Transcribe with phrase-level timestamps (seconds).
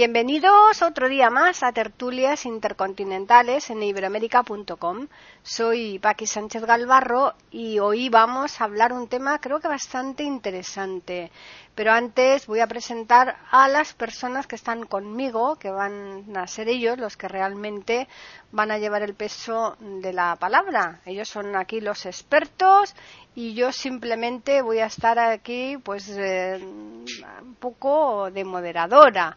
[0.00, 5.08] Bienvenidos otro día más a Tertulias Intercontinentales en iberoamérica.com.
[5.42, 11.30] Soy Paqui Sánchez Galvarro y hoy vamos a hablar un tema creo que bastante interesante.
[11.74, 16.68] Pero antes voy a presentar a las personas que están conmigo, que van a ser
[16.68, 18.08] ellos los que realmente
[18.52, 21.00] van a llevar el peso de la palabra.
[21.04, 22.94] Ellos son aquí los expertos
[23.34, 29.36] y yo simplemente voy a estar aquí pues eh, un poco de moderadora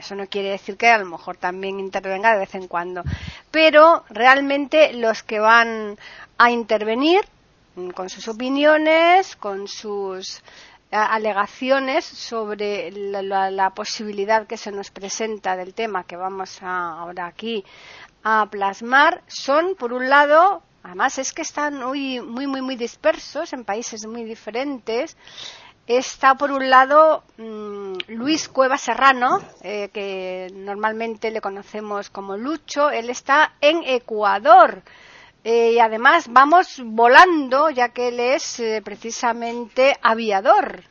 [0.00, 3.02] eso no quiere decir que a lo mejor también intervenga de vez en cuando.
[3.50, 5.98] Pero realmente los que van
[6.38, 7.20] a intervenir
[7.76, 10.42] mm, con sus opiniones, con sus
[10.90, 17.64] alegaciones sobre la, posibilidad que se nos presenta del tema que vamos ahora aquí
[18.24, 23.52] a plasmar son, por un lado, además es que están muy, muy, muy, muy dispersos
[23.52, 25.16] en países muy diferentes,
[25.90, 32.90] Está por un lado mm, Luis Cueva Serrano, eh, que normalmente le conocemos como Lucho.
[32.90, 34.82] Él está en Ecuador.
[35.42, 40.84] Eh, y además vamos volando, ya que él es eh, precisamente aviador.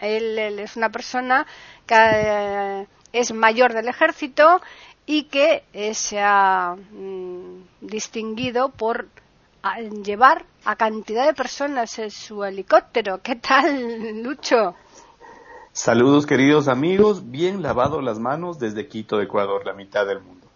[0.00, 1.46] Él, es una persona
[1.86, 4.62] que es mayor del ejército
[5.04, 9.08] y que se ha mm, distinguido por
[10.04, 13.20] llevar a cantidad de personas en su helicóptero.
[13.22, 14.74] ¿Qué tal, Lucho?
[15.72, 20.46] Saludos queridos amigos, bien lavado las manos desde Quito, Ecuador, la mitad del mundo.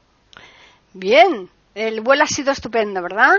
[0.94, 3.36] Bien, el vuelo ha sido estupendo, ¿verdad?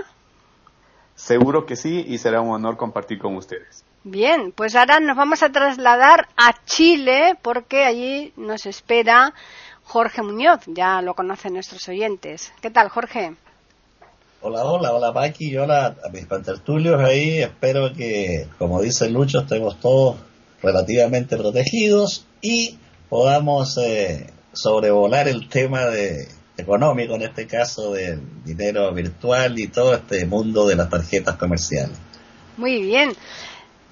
[1.14, 3.84] Seguro que sí y será un honor compartir con ustedes.
[4.02, 9.32] Bien, pues ahora nos vamos a trasladar a Chile porque allí nos espera
[9.84, 12.52] Jorge Muñoz, ya lo conocen nuestros oyentes.
[12.60, 13.36] ¿Qué tal, Jorge?
[14.46, 17.40] Hola, hola, hola Paqui hola a mis pantertulios ahí.
[17.40, 20.16] Espero que, como dice Lucho, estemos todos
[20.62, 22.78] relativamente protegidos y
[23.08, 26.28] podamos eh, sobrevolar el tema de
[26.58, 31.96] económico, en este caso del dinero virtual y todo este mundo de las tarjetas comerciales.
[32.58, 33.14] Muy bien.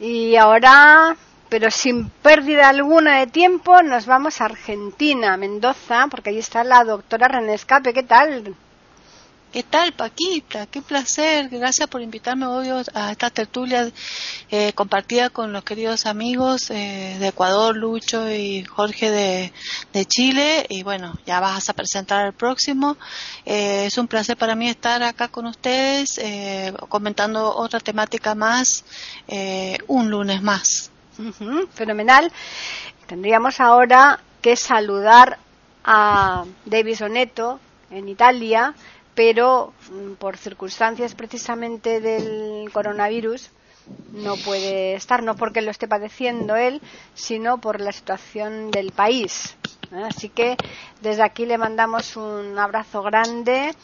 [0.01, 1.17] Y ahora,
[1.49, 6.84] pero sin pérdida alguna de tiempo, nos vamos a Argentina, Mendoza, porque ahí está la
[6.84, 7.95] doctora René Escape.
[7.95, 8.55] ¿Qué tal?
[9.53, 10.65] ¿Qué tal, Paquita?
[10.65, 11.51] Qué placer.
[11.51, 13.93] Gracias por invitarme hoy a esta tertulia
[14.51, 20.65] eh, compartida con los queridos amigos eh, de Ecuador, Lucho y Jorge de, Chile.
[20.71, 22.97] Y bueno, ya vas a presentar el próximo.
[23.45, 26.19] Eh, es un placer para mí estar acá con ustedes
[26.89, 28.87] comentando otra temática más
[29.87, 30.91] un lunes más.
[31.75, 32.33] fenomenal.
[33.07, 35.39] Tendríamos ahora que saludar
[35.84, 38.75] a David Oneto en Italia
[39.15, 43.50] pero mm, por circunstancias precisamente del coronavirus
[44.12, 46.81] no puede estar, no porque lo esté padeciendo él,
[47.15, 49.56] sino por la situación del país.
[49.91, 50.56] Así que
[51.01, 53.75] desde aquí le mandamos un abrazo grande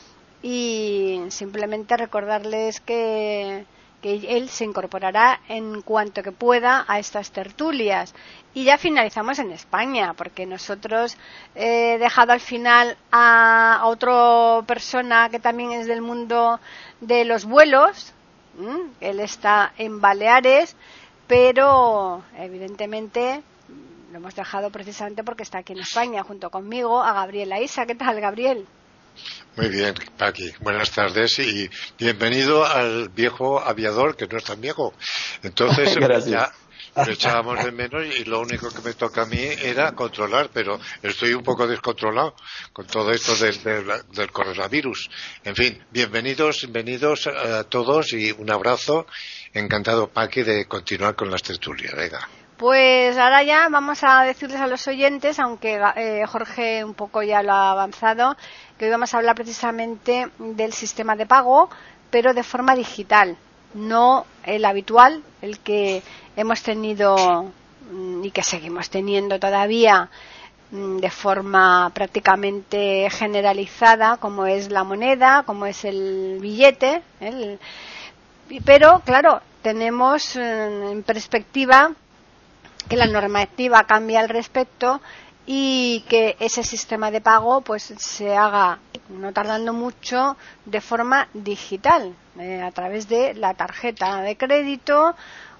[0.43, 3.67] y simplemente recordarles que
[4.03, 8.15] que él se incorporará en cuanto que pueda a estas tertulias.
[8.55, 11.17] Y ya finalizamos en España, porque nosotros
[11.55, 16.61] he dejado al final a, otra persona que también es del mundo
[17.01, 18.15] de los vuelos.
[19.01, 20.77] Él está en Baleares,
[21.27, 23.43] pero evidentemente
[24.11, 27.87] lo hemos dejado precisamente porque está aquí en España junto conmigo a Gabriela Isa.
[27.87, 28.67] ¿Qué tal, Gabriel?
[29.57, 30.53] Muy bien, Paqui.
[30.61, 31.69] Buenas tardes y
[31.99, 34.95] bienvenido al viejo aviador, que no es tan viejo.
[35.43, 35.95] Entonces,
[36.27, 36.53] ya
[36.95, 40.81] lo echábamos de menos y lo único que me toca a mí era controlar, pero
[41.03, 42.35] estoy un poco descontrolado
[42.73, 43.59] con todo esto del,
[44.13, 45.11] del, coronavirus.
[45.45, 49.07] En fin, bienvenidos, bienvenidos a todos y un abrazo.
[49.53, 51.95] Encantado, Paqui, de continuar con las tertulias.
[51.95, 52.29] Venga.
[52.59, 57.41] Pues ahora ya vamos a decirles a los oyentes, aunque eh, Jorge un poco ya
[57.41, 58.37] lo ha avanzado,
[58.77, 61.71] que hoy vamos a hablar precisamente del sistema de pago,
[62.11, 63.37] pero de forma digital,
[63.75, 66.03] no el habitual, el que
[66.35, 67.45] hemos tenido
[67.93, 70.11] mm, y que seguimos teniendo todavía
[70.73, 77.03] mm, de forma prácticamente generalizada, como es la moneda, como es el billete.
[78.65, 81.93] pero, claro, tenemos mm, en perspectiva
[82.89, 85.01] que la normativa cambia al respecto
[85.47, 90.37] y que ese sistema de pago pues se haga no tardando mucho
[90.67, 95.15] de forma digital eh, a través de la tarjeta de crédito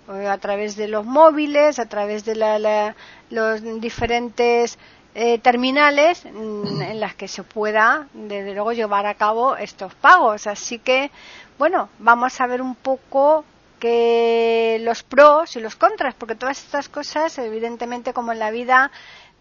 [0.09, 2.95] a través de los móviles a través de
[3.31, 4.79] los diferentes
[5.15, 10.47] eh, terminales mm, en las que se pueda desde luego llevar a cabo estos pagos.
[10.47, 11.11] Así que
[11.59, 13.45] bueno vamos a ver un poco
[13.79, 18.91] que los pros y los contras porque todas estas cosas evidentemente como en la vida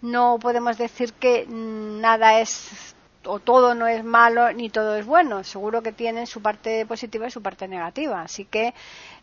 [0.02, 2.96] no podemos decir que nada es
[3.28, 5.44] o todo no es malo ni todo es bueno.
[5.44, 8.22] Seguro que tienen su parte positiva y su parte negativa.
[8.22, 8.74] Así que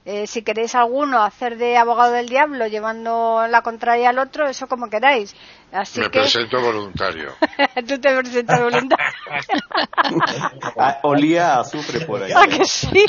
[0.05, 4.69] eh, si queréis alguno hacer de abogado del diablo llevando la contraria al otro, eso
[4.69, 5.35] como queráis.
[5.75, 7.35] Así Me presento voluntario.
[7.89, 9.05] Tú te presentas voluntario.
[10.79, 12.31] Ah, olía a azufre por ahí.
[12.33, 12.87] ¿A que sí?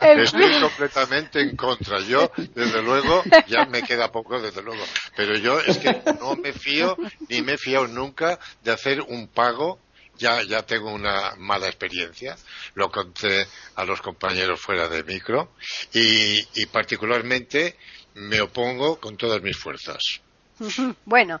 [0.00, 2.00] Estoy completamente en contra.
[2.00, 4.82] Yo, desde luego, ya me queda poco, desde luego.
[5.16, 6.96] Pero yo es que no me fío,
[7.28, 9.78] ni me he fiado nunca de hacer un pago
[10.18, 12.36] ya, ya tengo una mala experiencia,
[12.74, 13.46] lo conté
[13.76, 15.54] a los compañeros fuera de micro
[15.92, 17.76] y, y particularmente
[18.14, 20.20] me opongo con todas mis fuerzas.
[21.04, 21.40] Bueno,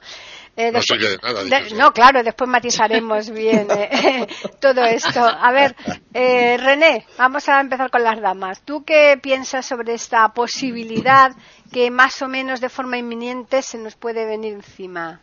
[0.56, 4.26] eh, no, de nada, no, claro, después matizaremos bien eh,
[4.60, 5.20] todo esto.
[5.20, 5.74] A ver,
[6.12, 8.62] eh, René, vamos a empezar con las damas.
[8.62, 11.32] ¿Tú qué piensas sobre esta posibilidad
[11.72, 15.20] que más o menos de forma inminente se nos puede venir encima?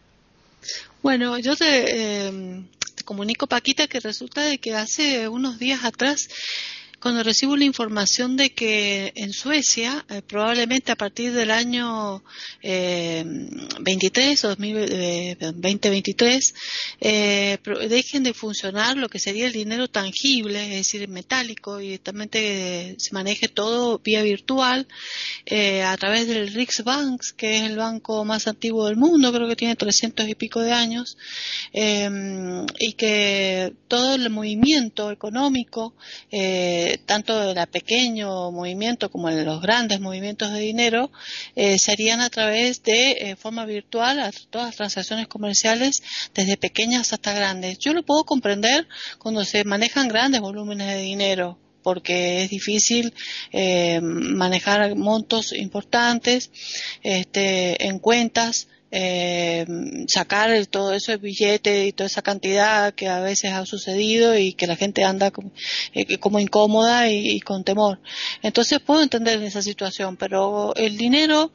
[1.01, 2.63] Bueno, yo te, eh,
[3.03, 6.29] comunico, Paquita, que resulta de que hace unos días atrás
[7.01, 12.23] cuando recibo la información de que en Suecia, eh, probablemente a partir del año
[12.61, 13.25] eh,
[13.79, 16.53] 23 o 2023,
[17.01, 21.97] eh, eh dejen de funcionar lo que sería el dinero tangible, es decir, metálico, y
[21.97, 22.29] también
[22.99, 24.87] se maneje todo vía virtual
[25.45, 29.55] eh, a través del Riksbank, que es el banco más antiguo del mundo, creo que
[29.55, 31.17] tiene 300 y pico de años,
[31.73, 35.95] y que todo el movimiento económico
[36.31, 41.11] eh, tanto el pequeño movimiento como en los grandes movimientos de dinero
[41.55, 46.01] eh, serían a través de eh, forma virtual a todas las transacciones comerciales
[46.33, 47.77] desde pequeñas hasta grandes.
[47.79, 48.87] Yo lo puedo comprender
[49.19, 53.13] cuando se manejan grandes volúmenes de dinero porque es difícil
[53.51, 56.51] eh, manejar montos importantes
[57.01, 59.65] este, en cuentas eh,
[60.07, 64.67] sacar todo ese billete y toda esa cantidad que a veces ha sucedido y que
[64.67, 65.51] la gente anda como,
[65.93, 66.05] eh,
[66.41, 67.99] incómoda y, con temor.
[68.43, 71.51] Entonces puedo entender esa situación, pero el dinero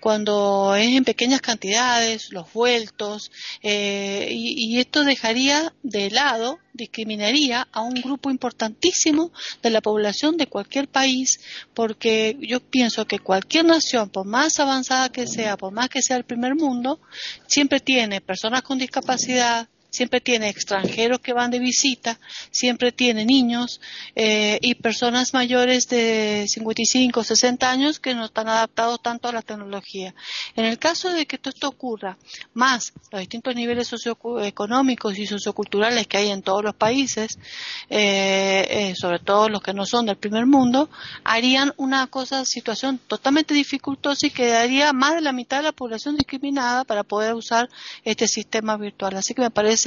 [0.00, 3.30] cuando es en pequeñas cantidades, los vueltos,
[3.62, 9.30] eh, y, y esto dejaría de lado discriminaría a un grupo importantísimo
[9.62, 11.40] de la población de cualquier país,
[11.74, 16.16] porque yo pienso que cualquier nación, por más avanzada que sea, por más que sea
[16.16, 17.00] el primer mundo,
[17.46, 22.18] siempre tiene personas con discapacidad, siempre tiene extranjeros que van de visita,
[22.50, 23.80] siempre tiene niños
[24.14, 29.32] eh, y personas mayores de 55 o 60 años que no están adaptados tanto a
[29.32, 30.14] la tecnología.
[30.56, 32.18] En el caso de que todo esto ocurra,
[32.52, 37.38] más los distintos niveles socioeconómicos y socioculturales que hay en todos los países,
[37.88, 40.90] eh, eh, sobre todo los que no son del primer mundo,
[41.24, 46.16] harían una cosa, situación totalmente dificultosa y quedaría más de la mitad de la población
[46.16, 47.68] discriminada para poder usar
[48.04, 49.16] este sistema virtual.
[49.16, 49.77] Así que me parece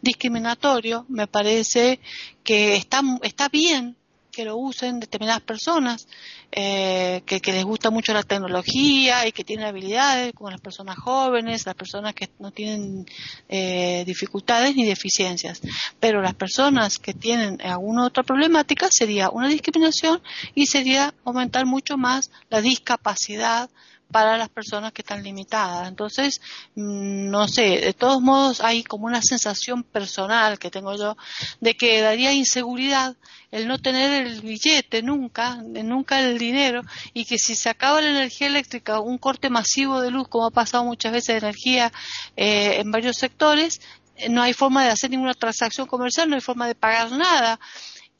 [0.00, 2.00] discriminatorio, me parece
[2.42, 3.96] que está, está bien
[4.38, 6.06] que lo usen determinadas personas
[6.52, 11.66] eh, que, les gusta mucho la tecnología y que tienen habilidades, como las personas jóvenes,
[11.66, 13.04] las personas que no tienen
[13.48, 15.60] eh, dificultades ni deficiencias.
[15.98, 20.22] Pero las personas que tienen alguna otra problemática sería una discriminación
[20.54, 23.68] y sería aumentar mucho más la discapacidad
[24.10, 25.88] para las personas que están limitadas.
[25.88, 26.40] Entonces,
[26.74, 31.16] mm, no sé, de todos modos hay como una sensación personal que tengo yo
[31.60, 33.16] de que daría inseguridad
[33.50, 36.82] el no tener el billete nunca, nunca el dinero,
[37.14, 40.50] y que si se acaba la energía eléctrica, un corte masivo de luz, como ha
[40.50, 41.92] pasado muchas veces de energía
[42.36, 43.80] eh, en varios sectores,
[44.16, 47.58] eh, no hay forma de hacer ninguna transacción comercial, no hay forma de pagar nada.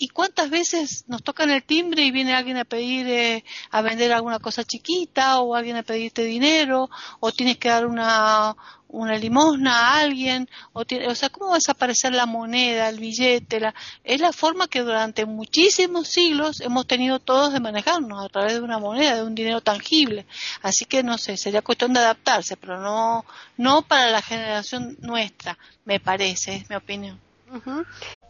[0.01, 4.13] ¿Y cuántas veces nos tocan el timbre y viene alguien a pedir, eh, a vender
[4.13, 6.89] alguna cosa chiquita o alguien a pedirte dinero
[7.19, 8.55] o tienes que dar una,
[8.87, 10.49] una limosna a alguien?
[10.73, 13.59] O, o sea, ¿cómo va a desaparecer la moneda, el billete?
[13.59, 13.75] La,
[14.05, 18.61] es la forma que durante muchísimos siglos hemos tenido todos de manejarnos a través de
[18.61, 20.27] una moneda, de un dinero tangible.
[20.63, 23.25] Así que no sé, sería cuestión de adaptarse, pero no,
[23.57, 27.19] no para la generación nuestra, me parece, es mi opinión.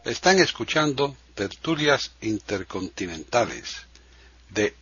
[0.05, 3.85] Están escuchando tertulias intercontinentales
[4.49, 4.73] de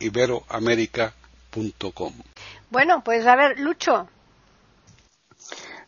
[0.00, 2.12] eiberoamerica.com.
[2.70, 4.08] Bueno, pues a ver, Lucho,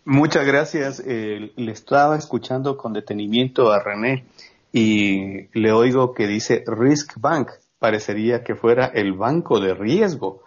[0.05, 1.03] Muchas gracias.
[1.07, 4.25] Eh, le estaba escuchando con detenimiento a René
[4.73, 7.51] y le oigo que dice Risk Bank.
[7.79, 10.43] Parecería que fuera el banco de riesgo.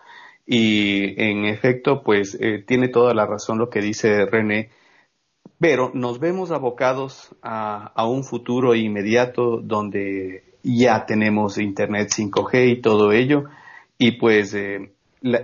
[0.45, 4.71] Y en efecto, pues eh, tiene toda la razón lo que dice René.
[5.63, 13.13] Pero nos vemos abocados a, un futuro inmediato donde ya tenemos Internet 5G y todo
[13.13, 13.45] ello.
[13.97, 14.91] Y pues eh,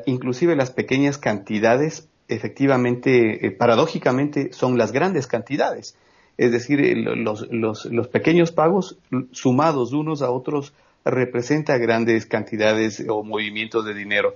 [0.08, 5.96] inclusive las pequeñas cantidades efectivamente, eh, paradójicamente, son las grandes cantidades.
[6.38, 8.98] Es decir, los, los, los, pequeños pagos
[9.32, 10.74] sumados unos a otros
[11.06, 14.36] representan grandes cantidades o movimientos de dinero.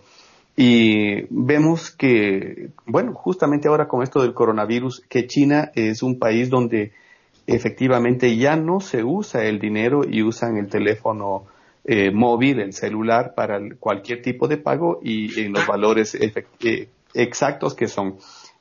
[0.55, 6.49] Y vemos que, bueno, justamente ahora con esto del coronavirus, que China es un país
[6.49, 6.91] donde
[7.47, 11.45] efectivamente ya no se usa el dinero y usan el teléfono
[11.85, 17.73] eh, móvil, el celular para cualquier tipo de pago y en los valores eh, exactos
[17.73, 18.17] que son.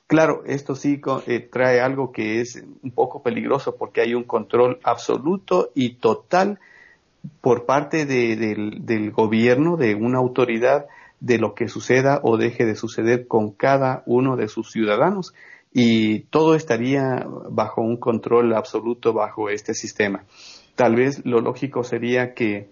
[0.09, 4.81] Claro, esto sí eh, trae algo que es un poco peligroso porque hay un control
[4.83, 6.59] absoluto y total
[7.41, 10.87] por parte del, gobierno, de una autoridad,
[11.23, 15.35] de lo que suceda o deje de suceder con cada uno de sus ciudadanos
[15.73, 20.25] y todo estaría bajo un control absoluto bajo este sistema.
[20.75, 22.69] Tal vez lo lógico sería que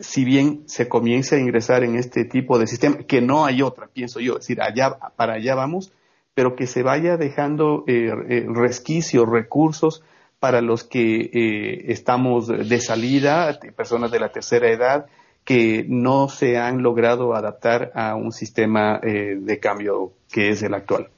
[0.00, 3.88] si bien se comience a ingresar en este tipo de sistema, que no hay otra,
[3.88, 5.92] pienso yo, es decir, allá, para allá vamos,
[6.32, 10.02] pero que se vaya dejando eh, eh, resquicios, recursos
[10.40, 15.06] para los que eh, estamos de salida, personas de la tercera edad,
[15.44, 21.08] que no se han logrado adaptar a un sistema de cambio que es el actual.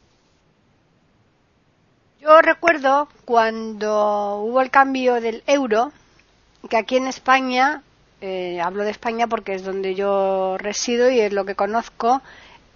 [2.21, 5.93] Yo recuerdo cuando hubo el cambio del euro,
[6.69, 7.85] que aquí en España
[8.21, 12.23] eh, hablo de España porque es donde yo resido y es lo que conozco,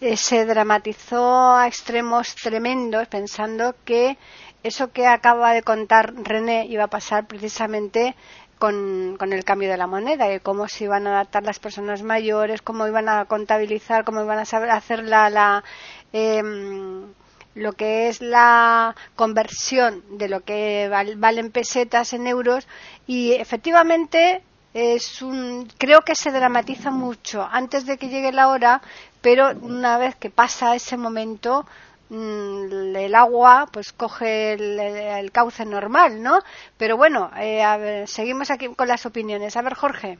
[0.00, 4.18] eh, se dramatizó a extremos tremendos pensando que
[4.62, 8.14] eso que acaba de contar René iba a pasar precisamente
[8.60, 12.60] con, el cambio de la moneda, y cómo se iban a adaptar las personas mayores,
[12.60, 15.64] cómo iban a contabilizar, cómo iban a saber hacer la, la
[16.12, 17.06] em,
[17.54, 22.68] lo que es la conversión de lo que valen pesetas en euros.
[23.06, 24.42] Y efectivamente
[24.74, 28.82] es un, creo que se dramatiza mucho antes de que llegue la hora,
[29.22, 31.66] pero una vez que pasa ese momento,
[32.10, 36.40] el agua pues coge el, cauce normal, ¿no?
[36.76, 39.56] Pero bueno, eh, seguimos aquí con las opiniones.
[39.56, 40.18] A ver, Jorge.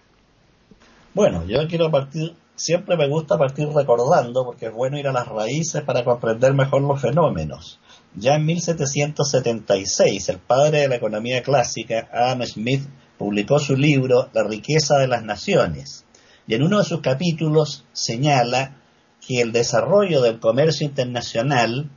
[1.12, 5.26] Bueno, yo quiero partir, siempre me gusta partir recordando, porque es bueno ir a las
[5.26, 7.80] raíces para comprender mejor los fenómenos.
[8.14, 12.82] Ya en 1776, el padre de la economía clásica, Adam Smith,
[13.18, 16.06] publicó su libro La riqueza de las naciones
[16.46, 18.79] y en uno de sus capítulos señala
[19.26, 21.90] que el desarrollo del comercio internacional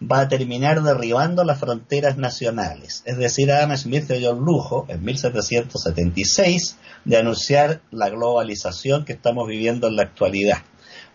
[0.00, 3.02] va a terminar derribando las fronteras nacionales.
[3.04, 9.14] Es decir, Adam Smith se dio el lujo en 1776 de anunciar la globalización que
[9.14, 10.58] estamos viviendo en la actualidad.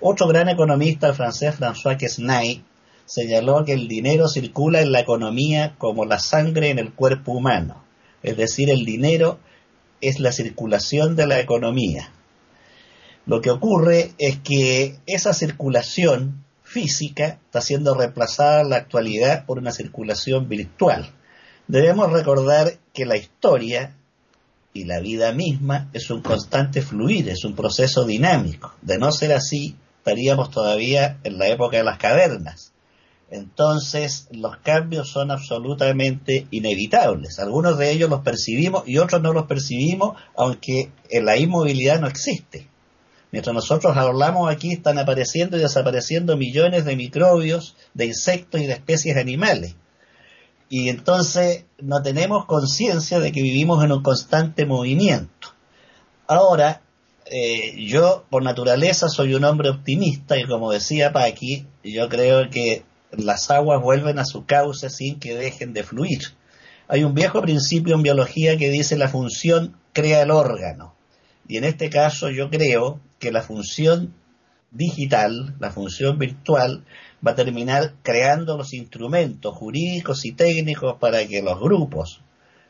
[0.01, 2.63] Otro gran economista, francés François Quesnay,
[3.05, 7.83] señaló que el dinero circula en la economía como la sangre en el cuerpo humano
[8.24, 9.38] es decir, el dinero
[10.01, 12.12] es la circulación de la economía.
[13.25, 19.60] Lo que ocurre es que esa circulación física está siendo reemplazada en la actualidad por
[19.60, 21.10] una circulación virtual.
[21.68, 23.96] Debemos recordar que la historia
[24.74, 28.74] y la vida misma es un constante fluir, es un proceso dinámico.
[28.82, 32.74] De no ser así, estaríamos todavía en la época de las cavernas.
[33.30, 37.39] Entonces, los cambios son absolutamente inevitables.
[37.39, 42.68] Algunos de ellos los percibimos y otros no los percibimos, aunque la inmovilidad no existe.
[43.33, 48.73] Mientras nosotros hablamos aquí, están apareciendo y desapareciendo millones de microbios, de insectos y de
[48.73, 49.75] especies animales.
[50.69, 55.47] Y entonces no tenemos conciencia de que vivimos en un constante movimiento.
[56.27, 56.83] Ahora,
[57.25, 62.83] eh, yo por naturaleza soy un hombre optimista y como decía Paqui, yo creo que
[63.09, 66.21] las aguas vuelven a su cauce sin que dejen de fluir.
[66.87, 70.93] Hay un viejo principio en biología que dice la función crea el órgano.
[71.47, 74.13] Y en este caso yo creo que la función
[74.70, 76.84] digital, la función virtual,
[77.25, 82.20] va a terminar creando los instrumentos jurídicos y técnicos para que los grupos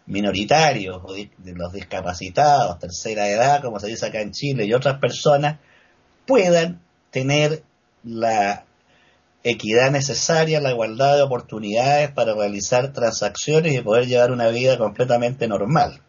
[0.06, 1.02] minoritarios,
[1.44, 5.58] los discapacitados, tercera edad, como se dice acá en Chile, y otras personas,
[6.28, 7.64] puedan tener
[8.04, 8.66] la
[9.44, 15.48] equidad necesaria, la igualdad de oportunidades para realizar transacciones y poder llevar una vida completamente
[15.48, 16.02] normal.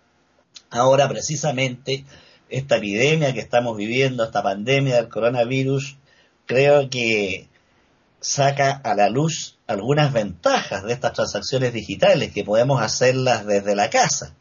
[0.69, 2.05] Ahora, precisamente,
[2.57, 5.97] esta epidemia que estamos viviendo, esta pandemia del coronavirus,
[6.47, 7.49] creo que
[8.21, 13.91] saca a la luz algunas ventajas de estas transacciones digitales, que podemos hacerlas desde la
[13.91, 14.35] casa,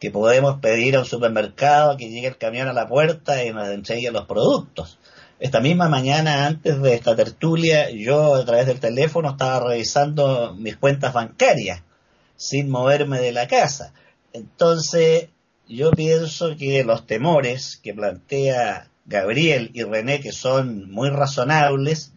[0.00, 3.68] que podemos pedir a un supermercado que llegue el camión a la puerta y nos
[3.68, 4.98] entregue los productos.
[5.40, 10.76] Esta misma mañana, antes de esta tertulia, yo a través del teléfono estaba revisando mis
[10.76, 11.82] cuentas bancarias
[12.36, 13.92] sin moverme de la casa.
[14.32, 15.28] Entonces,
[15.68, 22.12] yo pienso que los temores que plantea Gabriel y René, que son muy razonables,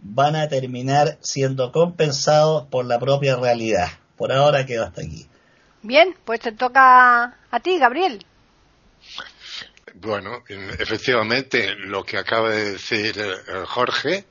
[0.00, 3.88] van a terminar siendo compensados por la propia realidad.
[4.16, 5.26] Por ahora quedo hasta aquí.
[5.82, 8.24] Bien, pues te toca a ti, Gabriel.
[9.96, 14.24] Bueno, efectivamente, lo que acaba de decir eh, Jorge,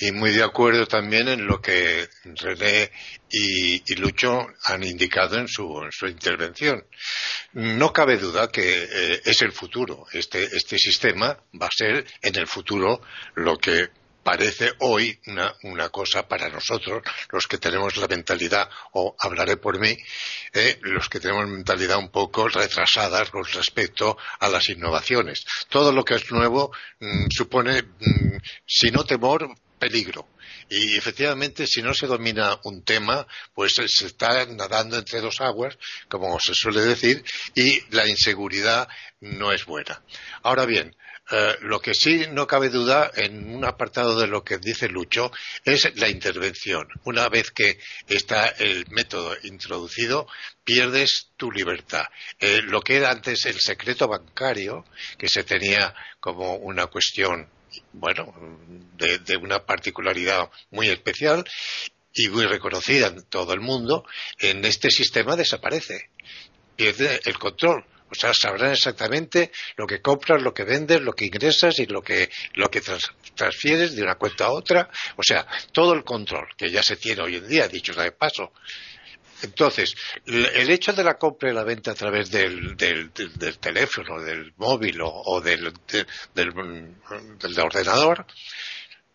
[0.00, 2.90] y muy de acuerdo también en lo que René
[3.30, 6.84] y, Lucho han indicado en su, intervención.
[7.52, 10.04] No cabe duda que eh, es el futuro.
[10.12, 13.00] Este, este sistema va a ser en el futuro
[13.36, 13.90] lo que
[14.24, 15.20] parece hoy
[15.62, 19.96] una, cosa para nosotros, los que tenemos la mentalidad, o hablaré por mí,
[20.52, 25.44] eh, los que tenemos mentalidad un poco retrasada con respecto a las innovaciones.
[25.68, 30.28] Todo lo que es nuevo mm, supone, mm, si no temor, peligro.
[30.70, 35.76] Y efectivamente, si no se domina un tema, pues se está nadando entre dos aguas,
[36.08, 37.22] como se suele decir,
[37.54, 38.88] y la inseguridad
[39.20, 40.02] no es buena.
[40.42, 40.96] Ahora bien,
[41.30, 45.32] eh, lo que sí no cabe duda en un apartado de lo que dice Lucho
[45.64, 46.86] es la intervención.
[47.04, 50.26] Una vez que está el método introducido,
[50.64, 52.04] pierdes tu libertad.
[52.38, 54.84] Eh, lo que era antes el secreto bancario,
[55.16, 57.48] que se tenía como una cuestión,
[57.92, 58.34] bueno,
[58.96, 61.44] de, de una particularidad muy especial
[62.12, 64.06] y muy reconocida en todo el mundo,
[64.38, 66.10] en este sistema desaparece.
[66.76, 71.26] Pierde el control o sea, sabrán exactamente lo que compras, lo que vendes, lo que
[71.26, 72.82] ingresas y lo que, lo que
[73.34, 74.88] transfieres de una cuenta a otra.
[75.16, 78.52] O sea, todo el control que ya se tiene hoy en día, dicho de paso.
[79.42, 83.10] Entonces, el hecho de la compra y la venta a través del, del,
[83.60, 85.72] teléfono, del móvil o, del,
[86.34, 88.26] del, ordenador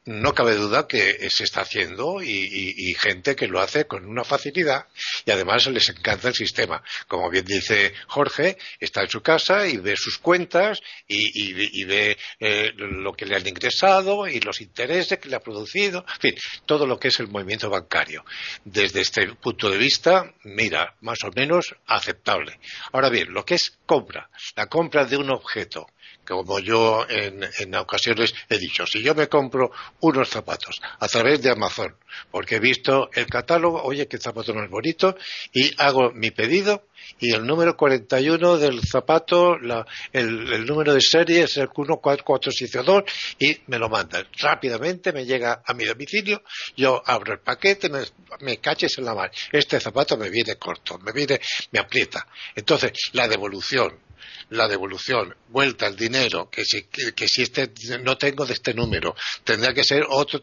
[0.10, 4.88] no cabe duda que se está haciendo y, gente que lo hace con una facilidad
[5.24, 6.82] y además les encanta el sistema.
[7.08, 12.72] Como bien dice Jorge, está en su casa y ve sus cuentas y, ve eh,
[12.76, 16.88] lo que le han ingresado y los intereses que le ha producido, en fin, todo
[16.88, 18.26] lo que es el movimiento bancario.
[18.66, 22.60] Desde este punto de vista, mira, más o menos aceptable.
[22.94, 25.86] Ahora bien, lo que es compra, la compra de un objeto,
[26.30, 31.50] como yo en, ocasiones he dicho, si yo me compro unos zapatos a través de
[31.50, 31.96] Amazon,
[32.30, 35.18] porque he visto el catálogo, oye, qué zapato más bonito,
[35.52, 36.86] y hago mi pedido,
[37.18, 39.56] y el número 41 del zapato,
[40.14, 43.04] el, número de serie es el 14472
[43.40, 44.28] y me lo mandan.
[44.38, 46.44] Rápidamente me llega a mi domicilio,
[46.78, 48.02] yo abro el paquete, me,
[48.42, 49.32] me caches en la mano.
[49.52, 51.40] Este zapato me viene corto, me viene,
[51.72, 52.28] me aprieta.
[52.56, 53.98] Entonces, la devolución,
[54.50, 59.16] la devolución, vuelta el dinero, que si, que, si este no tengo de este número,
[59.44, 60.42] tendrá que ser otro.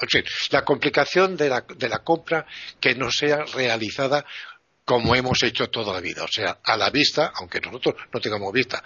[0.00, 2.46] En fin, la complicación de la, de la compra
[2.80, 4.24] que no sea realizada
[4.84, 8.52] como hemos hecho toda la vida, o sea, a la vista, aunque nosotros no tengamos
[8.52, 8.82] vista,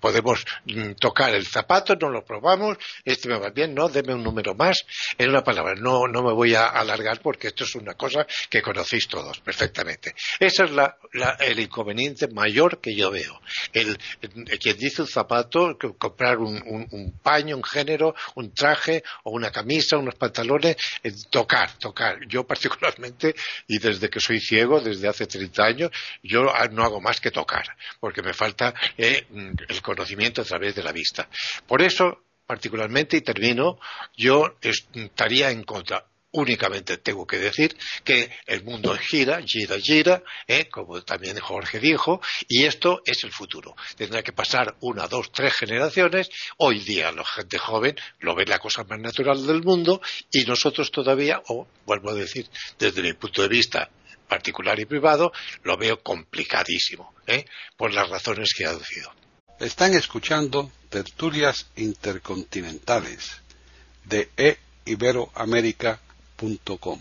[0.00, 4.22] podemos mm, tocar el zapato, nos lo probamos, este me va bien, no, deme un
[4.22, 4.84] número más,
[5.18, 8.62] en una palabra, no, no me voy a alargar porque esto es una cosa que
[8.62, 10.14] conocéis todos perfectamente.
[10.38, 10.70] Ese es
[11.40, 13.40] el inconveniente mayor que yo veo.
[13.72, 13.98] El,
[14.60, 20.14] quien dice un zapato, comprar un, paño, un género, un traje o una camisa, unos
[20.14, 20.76] pantalones,
[21.30, 22.18] tocar, tocar.
[22.28, 23.34] Yo particularmente,
[23.66, 25.90] y desde que soy ciego, desde hace hace 30 años,
[26.22, 27.64] yo no hago más que tocar,
[28.00, 29.26] porque me falta eh,
[29.68, 31.28] el conocimiento a través de la vista.
[31.66, 33.78] Por eso, particularmente, y termino,
[34.16, 40.68] yo estaría en contra únicamente tengo que decir que el mundo gira, gira, gira, eh,
[40.68, 43.74] como también Jorge dijo, y esto es el futuro.
[43.96, 46.28] Tendrá que pasar una, dos, tres generaciones.
[46.58, 50.00] Hoy día la gente joven lo ve la cosa más natural del mundo
[50.30, 52.46] y nosotros todavía, o vuelvo a decir,
[52.78, 53.90] desde mi punto de vista
[54.28, 57.44] particular y privado, lo veo complicadísimo, ¿eh?
[57.76, 59.12] por las razones que ha aducido.
[59.58, 63.40] Están escuchando tertulias intercontinentales
[64.04, 64.30] de
[64.86, 67.00] eiberoamerica.com.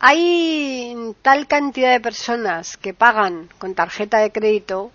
[0.00, 4.90] Hay tal cantidad de personas que pagan con tarjeta de crédito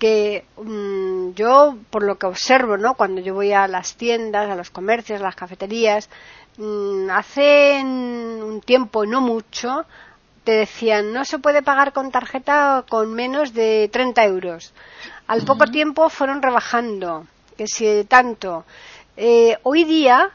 [0.00, 2.94] que mm, yo, por lo que observo, ¿no?
[2.94, 6.08] cuando yo voy a las tiendas, a los comercios, a las cafeterías,
[6.56, 9.84] mm, hace un tiempo, no mucho,
[10.44, 14.72] te decían no se puede pagar con tarjeta con menos de 30 euros.
[15.26, 17.26] Al poco tiempo fueron rebajando,
[17.56, 18.64] que si tanto.
[19.16, 20.30] Eh, hoy día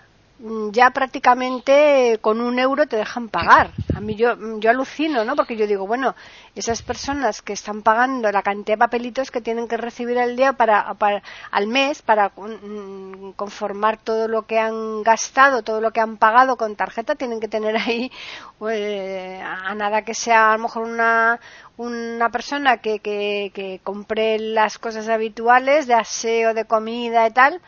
[0.72, 3.72] ya prácticamente con un euro te dejan pagar.
[3.96, 5.36] A mí yo, mm, yo alucino, ¿no?
[5.36, 6.14] Porque yo digo, bueno,
[6.56, 10.54] esas personas que están pagando la cantidad de papelitos que tienen que recibir al día
[10.54, 16.02] para, para al mes para mm, conformar todo lo que han gastado, todo lo que
[16.02, 18.12] han pagado con tarjeta, tienen que tener ahí
[18.60, 21.40] pues, a nada que sea a lo mejor una
[21.78, 27.62] una persona que, que, que compre las cosas habituales de aseo, de comida y tal,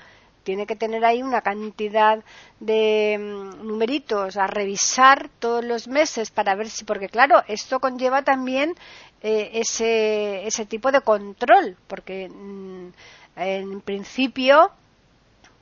[0.48, 2.24] tiene que tener ahí una cantidad
[2.62, 8.22] de mm, numeritos a revisar todos los meses para ver si, porque claro, esto conlleva
[8.22, 8.74] también
[9.22, 12.88] eh, ese, ese tipo de control, porque mm,
[13.36, 14.72] en principio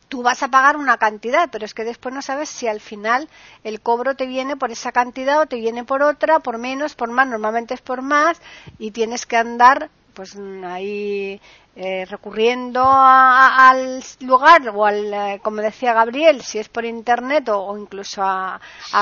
[0.07, 3.27] tú vas a pagar una cantidad, pero es que después no sabes si al final
[3.63, 7.09] el cobro te viene por esa cantidad o te viene por otra, por menos, por
[7.09, 8.39] más, normalmente es por más
[8.77, 11.39] y tienes que andar pues ahí
[11.75, 17.78] eh, recurriendo al lugar o al, eh, como decía Gabriel, si es por internet o,
[17.78, 18.60] incluso a,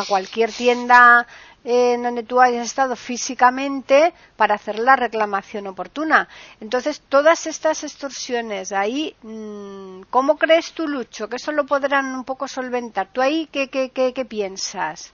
[0.07, 1.27] cualquier tienda
[1.63, 6.27] en donde tú hayas estado físicamente para hacer la reclamación oportuna.
[6.59, 12.23] Entonces, todas estas extorsiones ahí, mm, ¿cómo crees tú, Lucho, que eso lo podrán un
[12.25, 13.07] poco solventar?
[13.13, 15.13] ¿Tú ahí qué, qué, qué, piensas?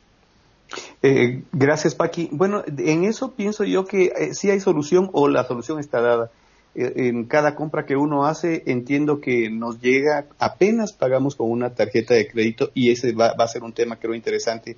[1.01, 2.29] Eh, gracias, Paqui.
[2.31, 6.31] Bueno, en eso pienso yo que sí hay solución o la solución está dada.
[6.75, 11.73] Eh, en cada compra que uno hace, entiendo que nos llega, apenas pagamos con una
[11.73, 14.77] tarjeta de crédito y ese va, a ser un tema creo interesante,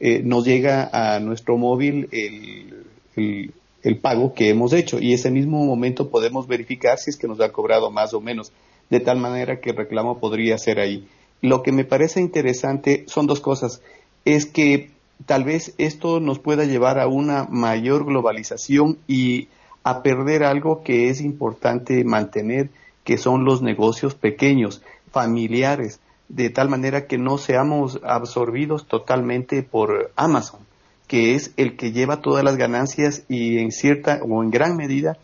[0.00, 5.64] eh, nos llega a nuestro móvil el, el, pago que hemos hecho y ese mismo
[5.64, 8.52] momento podemos verificar si es que nos ha cobrado más o menos,
[8.90, 11.06] de tal manera que el reclamo podría ser ahí.
[11.42, 13.82] Lo que me parece interesante son dos cosas,
[14.24, 14.90] es que
[15.24, 19.48] tal vez esto nos pueda llevar a una mayor globalización y
[19.82, 22.70] a perder algo que es importante mantener,
[23.04, 30.10] que son los negocios pequeños, familiares, de tal manera que no seamos absorbidos totalmente por
[30.16, 30.60] Amazon,
[31.06, 35.16] que es el que lleva todas las ganancias y en cierta o en gran medida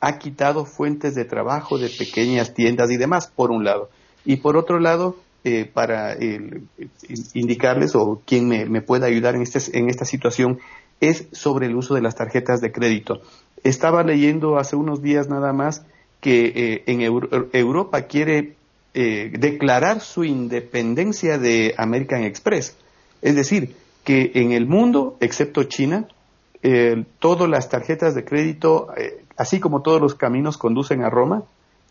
[0.00, 3.90] ha quitado fuentes de trabajo de pequeñas tiendas y demás, por un lado.
[4.24, 6.16] Y por otro lado, eh, para
[7.34, 10.58] indicarles o quien me, pueda ayudar en, este, en esta situación
[11.00, 13.20] es sobre el uso de las tarjetas de crédito.
[13.64, 15.82] Estaba leyendo hace unos días nada más
[16.20, 18.54] que eh, en Europa quiere
[18.92, 22.76] eh, declarar su independencia de American Express.
[23.22, 23.74] Es decir,
[24.04, 26.08] que en el mundo, excepto China,
[26.62, 28.88] eh, todas las tarjetas de crédito,
[29.36, 31.44] así como todos los caminos conducen a Roma,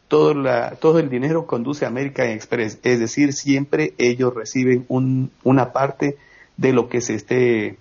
[0.10, 2.80] todo, la, todo el dinero conduce a American Express.
[2.84, 6.18] Es decir, siempre ellos reciben un, una parte
[6.58, 7.78] de lo que se esté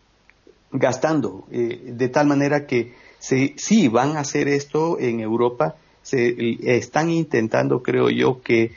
[0.71, 5.77] gastando, de tal manera que Sí, sí, van a hacer esto en Europa.
[6.03, 6.35] Se
[6.77, 8.73] están intentando, creo yo, que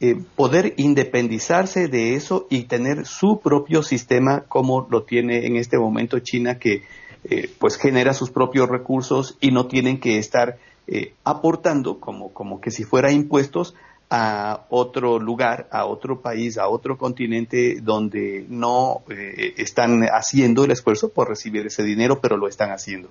[0.00, 5.78] eh, poder independizarse de eso y tener su propio sistema como lo tiene en este
[5.78, 6.82] momento China, que
[7.24, 12.60] eh, pues genera sus propios recursos y no tienen que estar eh, aportando como, como
[12.60, 13.74] que si fuera impuestos
[14.10, 21.08] a otro lugar, a otro país, a otro continente donde no están haciendo el esfuerzo
[21.08, 23.10] por recibir ese dinero, pero lo están haciendo.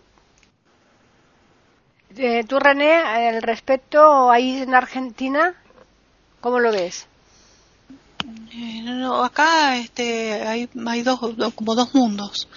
[2.16, 5.56] Eh, tú, René, al respecto, ahí en Argentina,
[6.42, 7.08] ¿cómo lo ves?
[8.54, 11.20] Eh, no, acá este, hay, hay dos,
[11.56, 12.48] como dos mundos.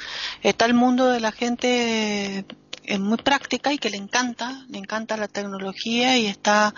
[0.42, 2.44] Está el mundo de la gente
[2.86, 6.74] es muy práctica y que le encanta, le encanta la tecnología y está,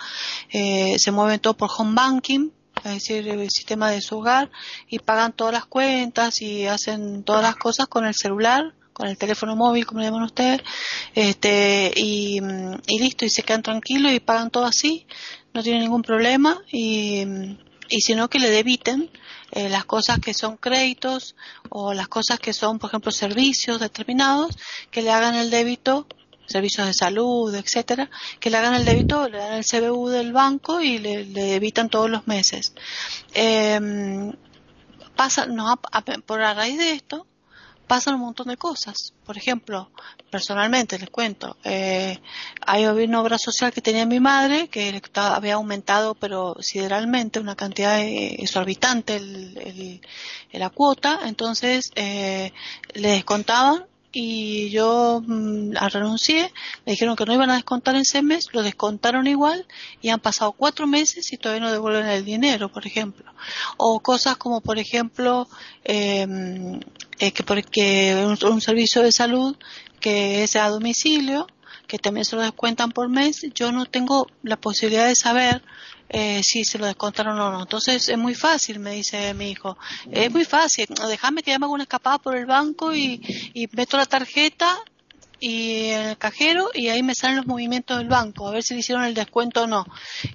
[0.51, 2.49] eh, se mueve todo por home banking,
[2.83, 4.49] es decir, el sistema de su hogar
[4.87, 9.17] y pagan todas las cuentas y hacen todas las cosas con el celular con el
[9.17, 10.61] teléfono móvil, como le llaman ustedes,
[11.15, 12.37] este, y,
[12.85, 15.07] y listo, y se quedan tranquilos y pagan todo así,
[15.53, 17.23] no tienen ningún problema, y,
[17.87, 19.09] y sino que le debiten
[19.51, 21.35] eh, las cosas que son créditos
[21.69, 24.57] o las cosas que son, por ejemplo, servicios determinados,
[24.91, 26.07] que le hagan el débito
[26.45, 28.09] servicios de salud, etcétera,
[28.39, 31.89] que le hagan el débito, le dan el CBU del banco y le, le debitan
[31.89, 32.73] todos los meses.
[33.35, 33.79] Eh,
[35.15, 35.79] pasa, no,
[36.25, 37.27] por a raíz de esto,
[37.89, 39.13] pasan un montón de cosas.
[39.25, 39.89] Por ejemplo,
[40.29, 42.19] personalmente les cuento, eh,
[42.65, 47.99] hay una obra social que tenía mi madre que había aumentado, pero sideralmente, una cantidad
[47.99, 50.01] exorbitante el,
[50.51, 52.53] la cuota, entonces eh,
[52.93, 56.51] le descontaban y yo mm, renuncié,
[56.85, 59.65] me dijeron que no iban a descontar en ese mes, lo descontaron igual
[60.01, 63.31] y han pasado cuatro meses y todavía no devuelven el dinero, por ejemplo.
[63.77, 65.47] O cosas como, por ejemplo,
[65.83, 66.27] eh,
[67.19, 69.55] que porque un, servicio de salud
[69.99, 71.47] que es a domicilio,
[71.87, 75.61] que también se lo descuentan por mes, yo no tengo la posibilidad de saber
[76.09, 77.61] eh, si se lo descontaron o no.
[77.61, 79.77] Entonces es muy fácil, me dice mi hijo.
[80.11, 80.87] Es muy fácil.
[81.07, 83.21] Déjame que yo me haga una escapada por el banco y,
[83.53, 84.77] y meto la tarjeta
[85.39, 88.73] y en el cajero y ahí me salen los movimientos del banco, a ver si
[88.73, 89.85] le hicieron el descuento o no.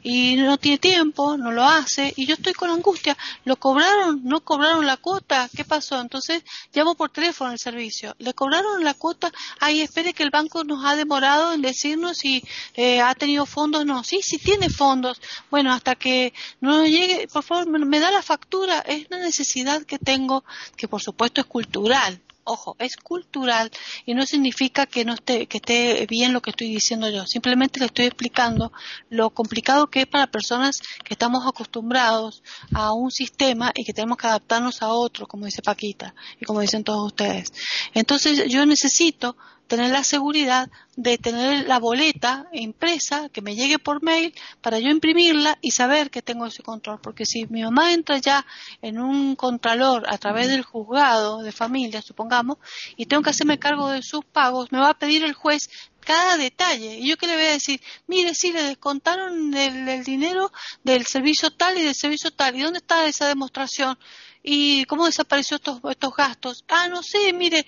[0.02, 3.16] Y no tiene tiempo, no lo hace y yo estoy con angustia.
[3.44, 4.20] ¿Lo cobraron?
[4.24, 5.48] ¿No cobraron la cuota?
[5.54, 6.00] ¿Qué pasó?
[6.00, 8.14] Entonces llamo por teléfono al servicio.
[8.18, 9.32] ¿Le cobraron la cuota?
[9.60, 12.42] Ay, espere que el banco nos ha demorado en decirnos si
[12.74, 14.04] eh, ha tenido fondos no.
[14.04, 15.20] Sí, sí tiene fondos.
[15.50, 18.80] Bueno, hasta que no llegue, por favor, me da la factura.
[18.80, 20.44] Es una necesidad que tengo,
[20.76, 23.70] que por supuesto es cultural ojo, es cultural
[24.06, 27.26] y no significa que no esté, que esté bien lo que estoy diciendo yo.
[27.26, 28.72] Simplemente le estoy explicando
[29.10, 34.18] lo complicado que es para personas que estamos acostumbrados a un sistema y que tenemos
[34.18, 37.52] que adaptarnos a otro, como dice Paquita y como dicen todos ustedes.
[37.94, 44.02] Entonces yo necesito tener la seguridad de tener la boleta impresa que me llegue por
[44.02, 47.00] mail para yo imprimirla y saber que tengo ese control.
[47.00, 48.46] Porque si mi mamá entra ya
[48.82, 52.58] en un contralor a través del juzgado de familia, supongamos,
[52.96, 55.68] y tengo que hacerme cargo de sus pagos, me va a pedir el juez
[56.00, 56.98] cada detalle.
[56.98, 57.80] ¿Y yo qué le voy a decir?
[58.06, 62.56] Mire, sí, le descontaron el dinero del servicio tal y del servicio tal.
[62.56, 63.98] ¿Y dónde está esa demostración?
[64.46, 66.64] ¿Y cómo desapareció estos, estos gastos?
[66.68, 67.66] Ah, no sé, mire, eh,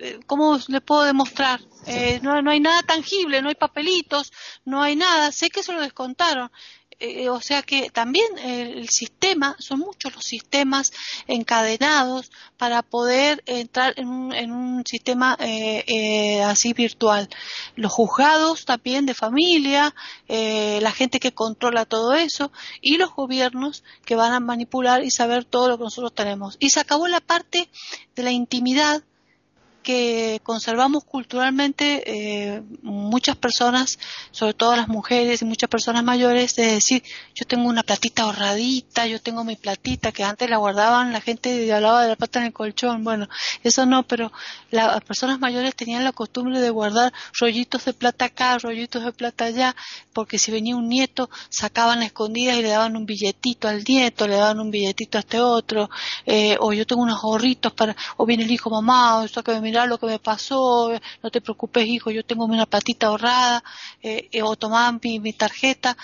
[0.00, 1.60] eh, ¿cómo le puedo demostrar?
[1.86, 4.32] Eh, no, no hay nada tangible, no hay papelitos,
[4.64, 5.30] no hay nada.
[5.30, 6.50] Sé que se lo descontaron.
[6.98, 10.92] Eh, o sea que también el sistema, son muchos los sistemas
[11.26, 17.28] encadenados para poder entrar en un, en un sistema eh, eh, así virtual.
[17.74, 19.94] Los juzgados también de familia,
[20.28, 25.44] la gente que controla todo eso y los gobiernos que van a manipular y saber
[25.44, 26.56] todo lo que nosotros tenemos.
[26.60, 27.68] Y se acabó la parte
[28.14, 29.02] de la intimidad
[29.86, 34.00] que conservamos culturalmente eh, muchas personas,
[34.32, 37.04] sobre todo las mujeres y muchas personas mayores, de decir,
[37.36, 41.72] yo tengo una platita ahorradita, yo tengo mi platita, que antes la guardaban la gente
[41.72, 43.28] hablaba de la plata en el colchón, bueno,
[43.62, 44.32] eso no, pero
[44.72, 49.44] las personas mayores tenían la costumbre de guardar rollitos de plata acá, rollitos de plata
[49.44, 49.76] allá,
[50.12, 54.34] porque si venía un nieto, sacaban escondidas y le daban un billetito al nieto, le
[54.34, 55.88] daban un billetito a este otro,
[56.24, 59.75] eh, o yo tengo unos gorritos para, o viene el hijo, mamá, o que me
[59.84, 60.90] lo que me pasó,
[61.22, 63.62] no te preocupes hijo, yo tengo una platita ahorrada,
[64.02, 65.96] eh, eh, o tomá mi, tarjeta,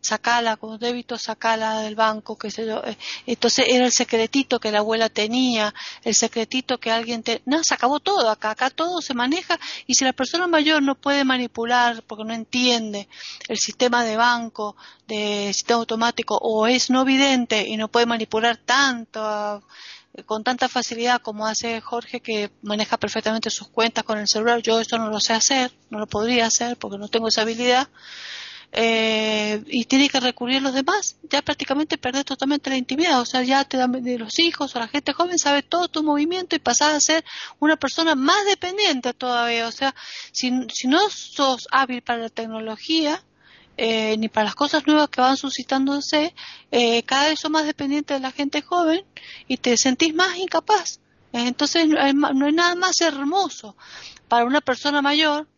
[0.00, 2.82] sacala con débito, sacala del banco, qué sé yo.
[2.84, 7.42] Eh, entonces era el secretito que la abuela tenía, el secretito que alguien te...
[7.44, 10.94] No, se acabó todo acá, acá todo se maneja y si la persona mayor no
[10.94, 13.08] puede manipular porque no entiende
[13.48, 18.56] el sistema de banco, de sistema automático o es no vidente y no puede manipular
[18.56, 19.62] tanto
[20.24, 24.62] con tanta facilidad como hace Jorge que maneja perfectamente sus cuentas con el celular.
[24.62, 27.88] Yo esto no lo sé hacer, no lo podría hacer porque no tengo esa habilidad.
[28.72, 33.26] Eh, y tiene que recurrir a los demás, ya prácticamente perdés totalmente la intimidad, o
[33.26, 36.54] sea, ya te dan de los hijos o la gente joven sabe todo tu movimiento
[36.54, 37.24] y pasás a ser
[37.58, 39.92] una persona más dependiente todavía, o sea,
[40.30, 43.24] si, si no sos hábil para la tecnología,
[43.82, 46.34] eh, ni para las cosas nuevas que van suscitándose,
[46.70, 49.06] eh, cada vez son más dependientes de la gente joven
[49.48, 51.00] y te sentís más incapaz.
[51.32, 53.74] Eh, entonces no hay, nada más hermoso
[54.28, 55.48] para una persona mayor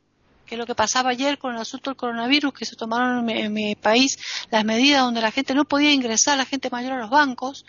[0.46, 3.74] que lo que pasaba ayer con el asunto del coronavirus, que se tomaron en mi,
[3.74, 4.16] país
[4.52, 7.64] las medidas donde la gente no podía ingresar, la gente mayor a los bancos,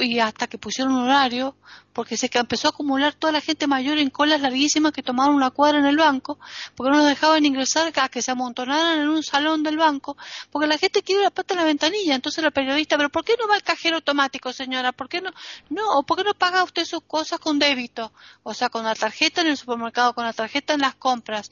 [0.00, 1.56] y hasta que pusieron horario,
[1.92, 5.50] porque se empezó a acumular toda la gente mayor en colas larguísimas que tomaban una
[5.50, 6.38] cuadra en el banco,
[6.74, 10.16] porque no nos dejaban ingresar a que se amontonaran en un salón del banco,
[10.50, 12.14] porque la gente quiere la pata en la ventanilla.
[12.14, 14.92] Entonces la periodista, pero ¿por qué no va al cajero automático, señora?
[14.92, 15.30] ¿Por qué no?
[15.68, 18.12] No, ¿o por qué no paga usted sus cosas con débito?
[18.42, 21.50] O sea, con la tarjeta en el supermercado, con la tarjeta en las compras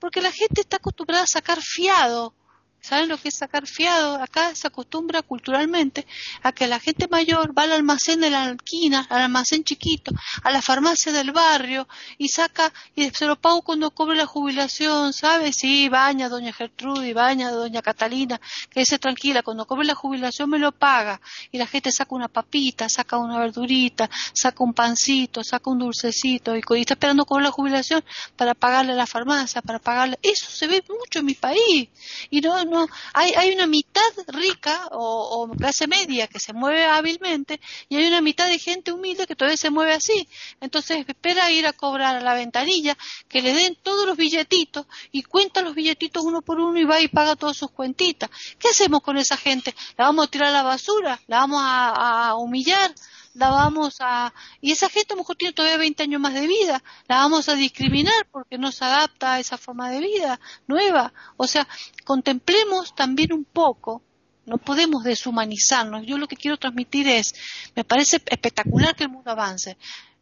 [0.00, 2.34] porque la gente está acostumbrada a sacar fiado
[2.80, 4.14] ¿Saben lo que es sacar fiado?
[4.22, 6.06] Acá se acostumbra culturalmente
[6.42, 10.12] a que la gente mayor va al almacén de la esquina, al almacén chiquito,
[10.42, 15.12] a la farmacia del barrio y saca y se lo pago cuando cobre la jubilación,
[15.12, 15.56] ¿sabes?
[15.56, 18.40] Sí, baña doña Gertrude, baña doña Catalina,
[18.70, 21.20] que dice tranquila, cuando cobre la jubilación me lo paga.
[21.52, 26.56] Y la gente saca una papita, saca una verdurita, saca un pancito, saca un dulcecito
[26.56, 28.02] y, está esperando cobrar la jubilación
[28.36, 30.18] para pagarle a la farmacia, para pagarle.
[30.22, 31.88] Eso se ve mucho en mi país.
[32.30, 37.60] Y no, no, hay, hay una mitad rica o, clase media que se mueve hábilmente
[37.88, 40.28] y hay una mitad de gente humilde que todavía se mueve así.
[40.60, 42.96] Entonces espera ir a cobrar a la ventanilla,
[43.28, 47.00] que le den todos los billetitos y cuenta los billetitos uno por uno y va
[47.00, 48.30] y paga todas sus cuentitas.
[48.58, 49.74] ¿Qué hacemos con esa gente?
[49.96, 51.20] ¿La vamos a tirar a la basura?
[51.26, 52.94] ¿La vamos a humillar?
[53.34, 54.32] La vamos a...
[54.60, 57.48] Y esa gente a lo mejor tiene todavía 20 años más de vida, la vamos
[57.48, 61.12] a discriminar porque no se adapta a esa forma de vida nueva.
[61.36, 61.66] O sea,
[62.04, 64.02] contemplemos también un poco
[64.46, 66.04] no podemos deshumanizarnos.
[66.04, 67.34] Yo lo que quiero transmitir es,
[67.76, 69.76] me parece espectacular que el mundo avance,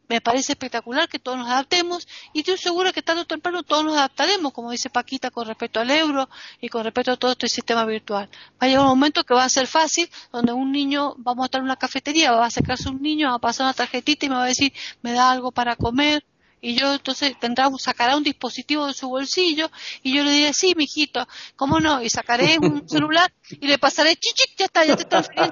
[0.08, 3.84] me parece espectacular que todos nos adaptemos y estoy segura que tarde o temprano todos
[3.84, 6.28] nos adaptaremos, como dice Paquita, con respecto al euro
[6.60, 8.28] y con respecto a todo este sistema virtual.
[8.60, 11.46] Va a llegar un momento que va a ser fácil, donde un niño, vamos a
[11.46, 14.28] estar en una cafetería, va a acercarse un niño, va a pasar una tarjetita y
[14.28, 16.24] me va a decir, me da algo para comer,
[16.60, 19.70] y yo entonces tendrá, sacará un dispositivo de su bolsillo
[20.02, 22.02] y yo le diré, sí, mijito, ¿cómo no?
[22.02, 25.48] Y sacaré un celular y le pasaré, chichit, ya está, ya te transferí,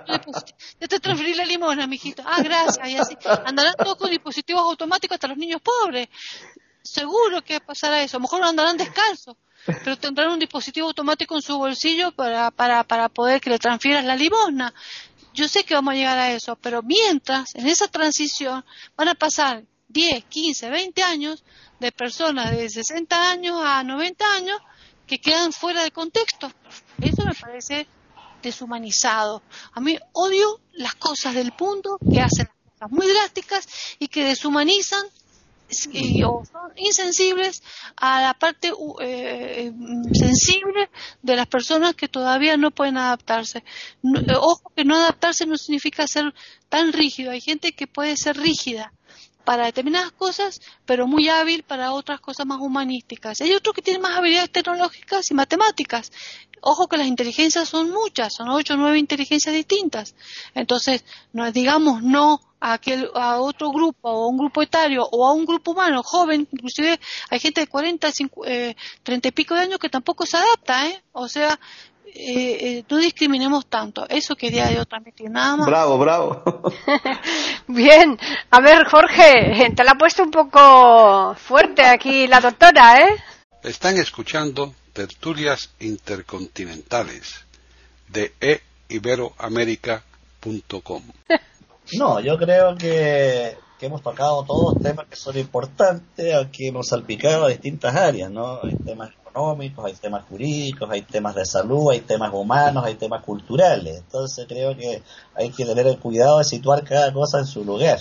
[0.81, 2.23] ya te transferí la limona, mijito.
[2.27, 3.17] Ah, gracias, y así.
[3.45, 6.09] Andarán todos con dispositivos automáticos hasta los niños pobres.
[6.83, 8.17] Seguro que pasará eso.
[8.17, 12.85] A lo mejor andarán descalzos, pero tendrán un dispositivo automático en su bolsillo para, para,
[12.85, 14.73] para poder que le transfieras la limosna.
[15.35, 18.65] Yo sé que vamos a llegar a eso, pero mientras, en esa transición,
[18.97, 21.45] van a pasar 10, 15, 20 años
[21.81, 24.61] de personas de 60 años a 90 años
[25.07, 26.51] que quedan fuera de contexto.
[27.01, 27.87] Eso me parece
[28.43, 29.43] deshumanizado.
[29.73, 33.67] A mí odio las cosas del mundo que hacen cosas muy drásticas
[33.99, 35.07] y que deshumanizan
[36.25, 37.63] o son insensibles
[37.97, 39.73] a la parte eh,
[40.13, 40.89] sensible
[41.23, 43.59] de las personas que todavía no pueden adaptarse.
[43.59, 46.33] Eh, ojo que no adaptarse no significa ser
[46.69, 47.33] tan rígido.
[47.33, 48.93] Hay gente que puede ser rígida
[49.47, 53.41] para determinadas cosas, pero muy hábil para otras cosas más humanísticas.
[53.41, 56.11] Hay otros que tienen más habilidades tecnológicas y matemáticas.
[56.61, 60.17] Ojo que las inteligencias son muchas, son ocho o nueve inteligencias distintas.
[60.53, 65.25] Entonces, no digamos no a, aquel, a otro grupo, o a un grupo etario, o
[65.25, 66.99] a un grupo humano joven, inclusive
[67.31, 70.89] hay gente de 40, 50, eh, 30 y pico de años que tampoco se adapta,
[70.89, 71.05] ¿eh?
[71.13, 71.61] O sea,
[72.15, 74.07] eh, eh, no discriminemos tanto.
[74.09, 75.67] Eso quería yo transmitir, nada más.
[75.67, 76.43] Bravo, bravo.
[77.67, 78.17] Bien,
[78.51, 83.17] a ver, Jorge, te la ha puesto un poco fuerte aquí la doctora, ¿eh?
[83.63, 87.45] Están escuchando tertulias intercontinentales
[88.09, 88.33] de
[88.89, 91.03] eiberoamerica.com.
[91.93, 97.47] No, yo creo que, que, hemos tocado todos temas que son importantes, aquí hemos salpicado
[97.47, 98.61] a distintas áreas, ¿no?
[98.63, 103.23] Hay temas económicos, hay temas jurídicos, hay temas de salud, hay temas humanos, hay temas
[103.23, 103.99] culturales.
[103.99, 105.03] Entonces creo que
[105.35, 107.99] hay que tener el cuidado de situar cada cosa en su lugar.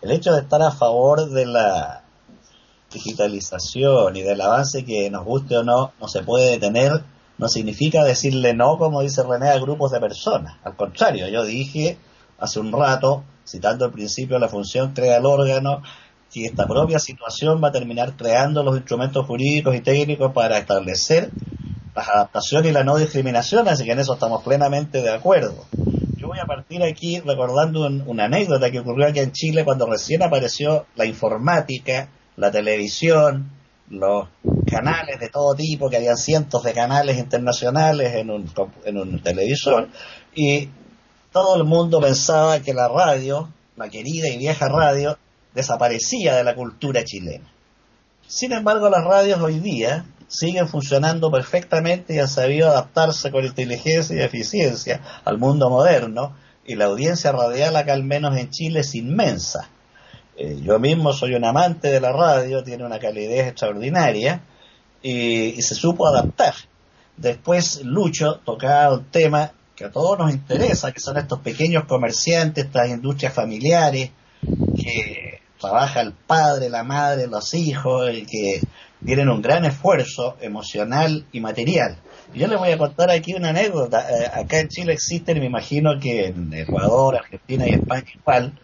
[0.00, 2.02] El hecho de estar a favor de la
[2.92, 7.02] digitalización y del avance que nos guste o no, no se puede detener,
[7.38, 10.56] no significa decirle no, como dice René, a grupos de personas.
[10.64, 11.98] Al contrario, yo dije
[12.38, 15.82] hace un rato, citando el principio la función crea el órgano,
[16.32, 21.30] que esta propia situación va a terminar creando los instrumentos jurídicos y técnicos para establecer
[21.94, 25.66] las adaptaciones y la no discriminación, así que en eso estamos plenamente de acuerdo.
[26.16, 30.22] Yo voy a partir aquí recordando una anécdota que ocurrió aquí en Chile cuando recién
[30.22, 33.50] apareció la informática, la televisión,
[33.90, 34.28] los
[34.66, 38.50] canales de todo tipo, que habían cientos de canales internacionales en un,
[38.86, 39.88] en un televisor,
[40.34, 40.68] y
[41.32, 45.18] todo el mundo pensaba que la radio, la querida y vieja radio,
[45.54, 47.50] desaparecía de la cultura chilena.
[48.26, 54.16] Sin embargo, las radios hoy día siguen funcionando perfectamente y han sabido adaptarse con inteligencia
[54.16, 58.94] y eficiencia al mundo moderno y la audiencia radial acá al menos en Chile es
[58.94, 59.68] inmensa.
[60.36, 64.42] Eh, yo mismo soy un amante de la radio, tiene una calidez extraordinaria
[65.02, 66.54] y, se supo adaptar.
[67.16, 72.66] Después Lucho tocaba un tema que a todos nos interesa, que son estos pequeños comerciantes,
[72.66, 74.10] estas industrias familiares,
[74.76, 78.60] que trabaja el padre, la madre, los hijos, el que
[79.04, 81.96] tienen un gran esfuerzo emocional y material.
[82.32, 84.06] Yo les voy a contar aquí una anécdota.
[84.08, 88.58] Eh, acá en Chile existen, me imagino que en Ecuador, Argentina y España igual,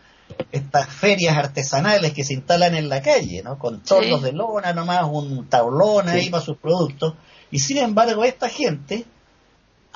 [0.52, 3.58] estas ferias artesanales que se instalan en la calle, ¿no?
[3.58, 7.14] Con tornos de lona nomás, un tablón ahí para sus productos.
[7.50, 9.04] Y sin embargo, esta gente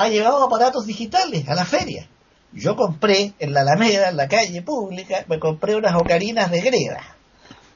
[0.03, 2.09] ha llevado aparatos digitales a la feria.
[2.53, 7.17] Yo compré en la Alameda, en la calle pública, me compré unas ocarinas de greda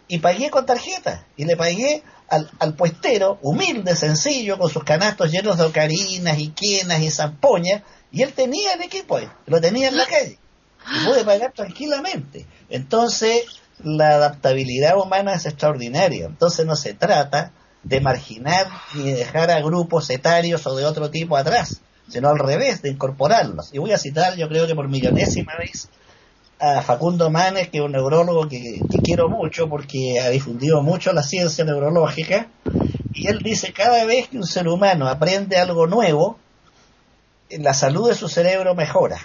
[0.08, 5.30] y pagué con tarjeta y le pagué al, al puestero, humilde, sencillo, con sus canastos
[5.30, 9.88] llenos de ocarinas y quenas y zampoñas, y él tenía el equipo ahí, lo tenía
[9.88, 10.38] en la calle
[10.92, 12.46] y pude pagar tranquilamente.
[12.68, 13.44] Entonces,
[13.78, 16.26] la adaptabilidad humana es extraordinaria.
[16.26, 21.10] Entonces, no se trata de marginar ni de dejar a grupos etarios o de otro
[21.10, 23.72] tipo atrás sino al revés, de incorporarlos.
[23.72, 25.88] Y voy a citar, yo creo que por millonésima vez,
[26.58, 31.22] a Facundo Manes, que es un neurólogo que, quiero mucho porque ha difundido mucho la
[31.22, 32.48] ciencia neurológica,
[33.12, 36.38] y él dice, cada vez que un ser humano aprende algo nuevo,
[37.50, 39.18] la salud de su cerebro mejora.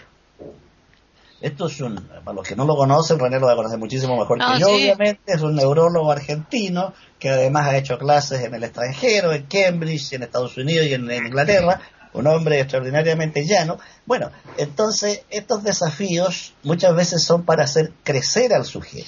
[1.41, 4.15] Esto es un, para los que no lo conocen, René lo va a conocer muchísimo
[4.15, 8.63] mejor que yo, obviamente, es un neurólogo argentino que además ha hecho clases en el
[8.63, 11.81] extranjero, en Cambridge, en Estados Unidos y en Inglaterra,
[12.13, 13.79] un hombre extraordinariamente llano.
[14.05, 19.07] Bueno, entonces estos desafíos muchas veces son para hacer crecer al sujeto.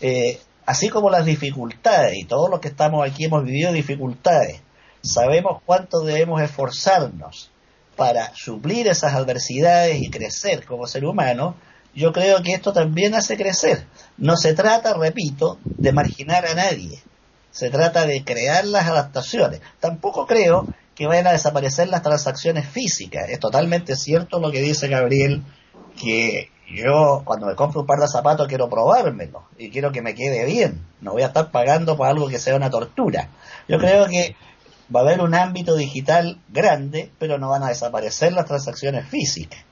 [0.00, 4.60] Eh, así como las dificultades, y todos los que estamos aquí hemos vivido dificultades,
[5.02, 7.50] sabemos cuánto debemos esforzarnos
[7.96, 11.56] para suplir esas adversidades y crecer como ser humano,
[11.94, 13.86] yo creo que esto también hace crecer.
[14.16, 17.02] No se trata, repito, de marginar a nadie,
[17.50, 19.60] se trata de crear las adaptaciones.
[19.78, 23.28] Tampoco creo que vayan a desaparecer las transacciones físicas.
[23.28, 25.42] Es totalmente cierto lo que dice Gabriel,
[26.00, 30.14] que yo cuando me compro un par de zapatos quiero probármelo y quiero que me
[30.14, 30.84] quede bien.
[31.00, 33.30] No voy a estar pagando por algo que sea una tortura.
[33.68, 34.36] Yo creo que
[34.94, 39.64] va a haber un ámbito digital grande, pero no van a desaparecer las transacciones físicas.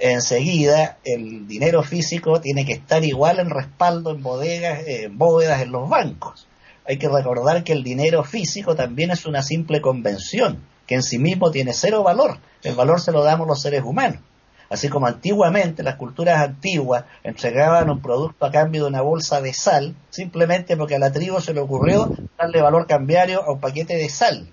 [0.00, 5.72] Enseguida, el dinero físico tiene que estar igual en respaldo en bodegas, en bóvedas en
[5.72, 6.46] los bancos
[6.88, 11.18] hay que recordar que el dinero físico también es una simple convención, que en sí
[11.18, 12.38] mismo tiene cero valor.
[12.62, 14.22] El valor se lo damos los seres humanos.
[14.70, 19.52] Así como antiguamente las culturas antiguas entregaban un producto a cambio de una bolsa de
[19.52, 23.94] sal, simplemente porque a la tribu se le ocurrió darle valor cambiario a un paquete
[23.96, 24.48] de sal.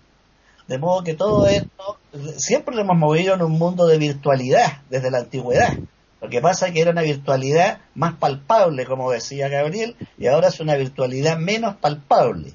[0.68, 2.00] De modo que todo esto
[2.36, 5.78] siempre lo hemos movido en un mundo de virtualidad desde la antigüedad.
[6.26, 10.48] Lo que pasa es que era una virtualidad más palpable, como decía Gabriel, y ahora
[10.48, 12.52] es una virtualidad menos palpable.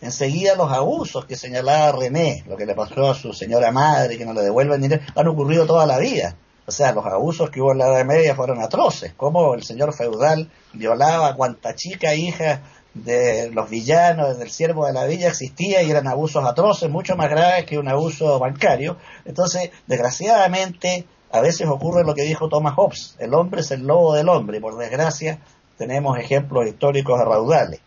[0.00, 4.26] Enseguida los abusos que señalaba René, lo que le pasó a su señora madre, que
[4.26, 6.34] no le devuelven dinero, han ocurrido toda la vida.
[6.66, 9.12] O sea, los abusos que hubo en la Edad Media fueron atroces.
[9.16, 14.94] Como el señor feudal violaba a cuanta chica hija de los villanos, del siervo de
[14.94, 18.96] la villa existía y eran abusos atroces, mucho más graves que un abuso bancario.
[19.24, 24.14] Entonces, desgraciadamente, a veces ocurre lo que dijo Thomas Hobbes, el hombre es el lobo
[24.14, 25.38] del hombre, y por desgracia
[25.76, 27.80] tenemos ejemplos históricos raudales.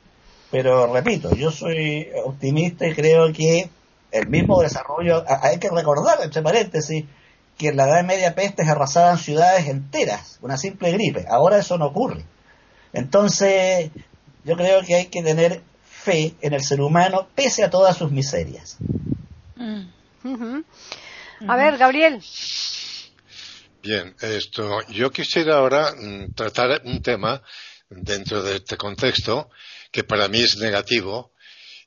[0.52, 3.70] Pero repito, yo soy optimista y creo que
[4.12, 7.06] el mismo desarrollo, hay que recordar, entre paréntesis,
[7.58, 11.26] que en la Edad Media pestes arrasaban ciudades enteras, una simple gripe.
[11.30, 12.24] Ahora eso no ocurre.
[12.94, 13.92] Entonces,
[14.44, 18.12] yo creo que hay que tener fe en el ser humano pese a todas sus
[18.12, 18.78] miserias.
[19.56, 20.62] Mm.
[21.48, 22.22] A ver, Gabriel.
[23.82, 27.42] Bien, esto, yo quisiera ahora mm, tratar un tema
[27.90, 29.50] dentro de este contexto
[29.90, 31.32] que para mí es negativo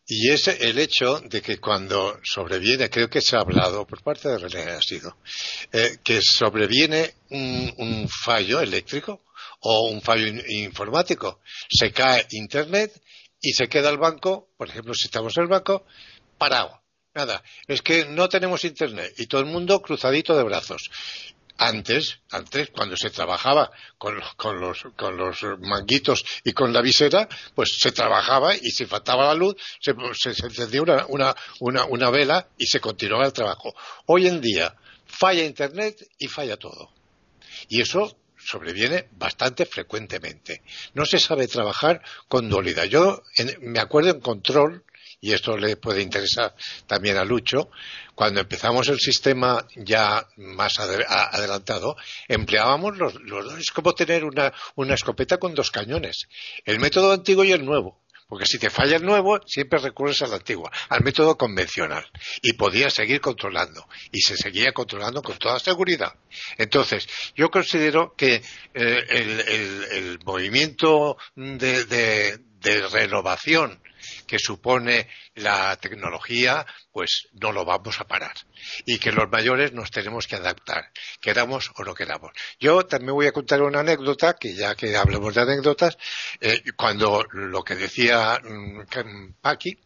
[0.06, 4.30] y es el hecho de que cuando sobreviene, creo que se ha hablado por parte
[4.30, 5.18] de René ha sido,
[5.70, 9.24] eh, que sobreviene un, fallo eléctrico
[9.60, 13.02] o un fallo informático, se cae Internet
[13.38, 15.84] y se queda el banco, por ejemplo, si estamos en el banco,
[16.38, 16.80] parado.
[17.14, 20.88] Nada, es que no tenemos internet y todo el mundo cruzadito de brazos
[21.58, 27.76] antes, antes, cuando se trabajaba con, los, con los manguitos y con la visera, pues
[27.78, 29.92] se trabajaba y si faltaba la luz, se,
[30.28, 31.06] encendía una,
[31.60, 33.74] una, una, vela y se continuaba el trabajo.
[34.06, 34.74] Hoy en día
[35.06, 36.92] falla Internet y falla todo.
[37.68, 40.62] Y eso sobreviene bastante frecuentemente.
[40.94, 42.84] No se sabe trabajar con dualidad.
[42.84, 43.22] Yo
[43.60, 44.84] me acuerdo en control,
[45.22, 46.52] y esto le puede interesar
[46.88, 47.70] también a Lucho,
[48.16, 51.96] cuando empezamos el sistema ya más adelantado,
[52.26, 53.58] empleábamos los, dos.
[53.58, 56.26] Es como tener una, una escopeta con dos cañones.
[56.64, 58.00] El método antiguo y el nuevo.
[58.28, 62.04] Porque si te falla el nuevo, siempre recurres al antiguo, al método convencional.
[62.40, 63.86] Y podías seguir controlando.
[64.10, 66.14] Y se seguía controlando con toda seguridad.
[66.58, 67.06] Entonces,
[67.36, 68.42] yo considero que
[68.74, 69.04] eh,
[69.92, 72.40] el, movimiento de
[72.90, 73.80] renovación
[74.26, 78.34] que supone la tecnología, pues no lo vamos a parar.
[78.86, 80.90] Y que los mayores nos tenemos que adaptar,
[81.20, 82.32] queramos o no queramos.
[82.60, 85.96] Yo también voy a contar una anécdota, que ya que hablemos de anécdotas,
[86.40, 89.78] eh, cuando lo que decía mm, Paqui,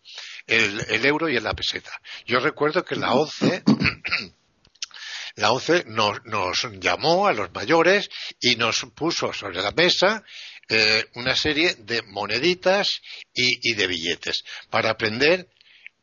[0.46, 2.00] el, euro y la peseta.
[2.26, 3.62] Yo recuerdo que la OCE
[5.36, 6.20] la OCE nos,
[6.80, 8.08] llamó a los mayores
[8.40, 10.24] y nos puso sobre la mesa
[10.68, 13.00] eh, una serie de moneditas
[13.32, 15.48] y, de billetes para aprender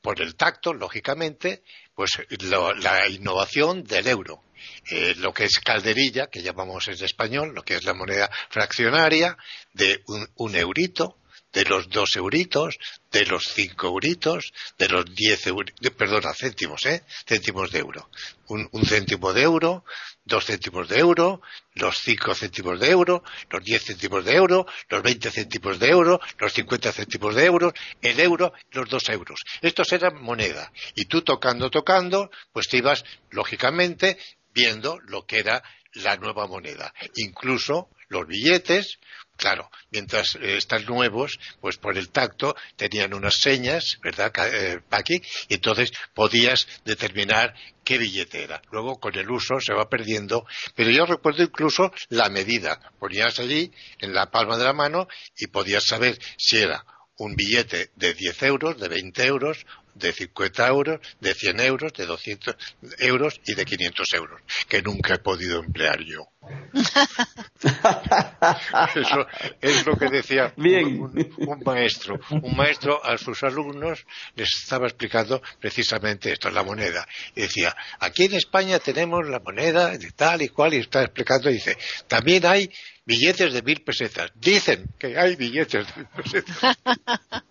[0.01, 1.63] por el tacto, lógicamente,
[1.95, 4.43] pues la innovación del euro.
[4.89, 9.37] Eh, lo que es calderilla, que llamamos en español, lo que es la moneda fraccionaria,
[9.73, 10.01] de
[10.35, 11.17] un eurito,
[11.53, 12.77] de los dos euritos,
[13.11, 17.03] de los cinco euritos, de los diez euritos, perdona, céntimos, ¿eh?
[17.27, 18.09] Céntimos de euro.
[18.47, 19.85] Un, céntimo de euro,
[20.25, 21.41] dos céntimos de euro,
[21.75, 26.19] los cinco céntimos de euro, los diez céntimos de euro, los veinte céntimos de euro,
[26.37, 29.41] los cincuenta céntimos de euro, el euro, los dos euros.
[29.61, 30.71] Estos eran moneda.
[30.95, 34.17] Y tú tocando, tocando, pues te ibas, lógicamente,
[34.53, 35.63] viendo lo que era
[35.95, 36.93] la nueva moneda.
[37.15, 38.99] Incluso los billetes,
[39.35, 45.21] Claro, mientras eh, están nuevos, pues por el tacto tenían unas señas, ¿verdad, eh, Paqui?
[45.49, 48.61] Y entonces podías determinar qué billete era.
[48.71, 52.79] Luego con el uso se va perdiendo, pero yo recuerdo incluso la medida.
[52.99, 56.85] Ponías allí en la palma de la mano y podías saber si era
[57.17, 62.05] un billete de 10 euros, de 20 euros de 50 euros, de 100 euros, de
[62.05, 62.55] 200
[62.99, 66.27] euros y de 500 euros, que nunca he podido emplear yo.
[68.95, 69.27] Eso
[69.61, 72.19] es lo que decía Un, maestro.
[72.31, 74.05] Un maestro a sus alumnos
[74.35, 77.07] les estaba explicando precisamente esto, la moneda.
[77.35, 81.49] Y decía, aquí en España tenemos la moneda de tal y cual, y está explicando,
[81.49, 82.69] y dice, también hay
[83.05, 84.31] billetes de mil pesetas.
[84.35, 86.77] Dicen que hay billetes de mil pesetas.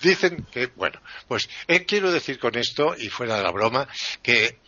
[0.00, 3.88] Dicen que, bueno, pues eh, quiero decir con esto, y fuera de la broma,
[4.22, 4.58] que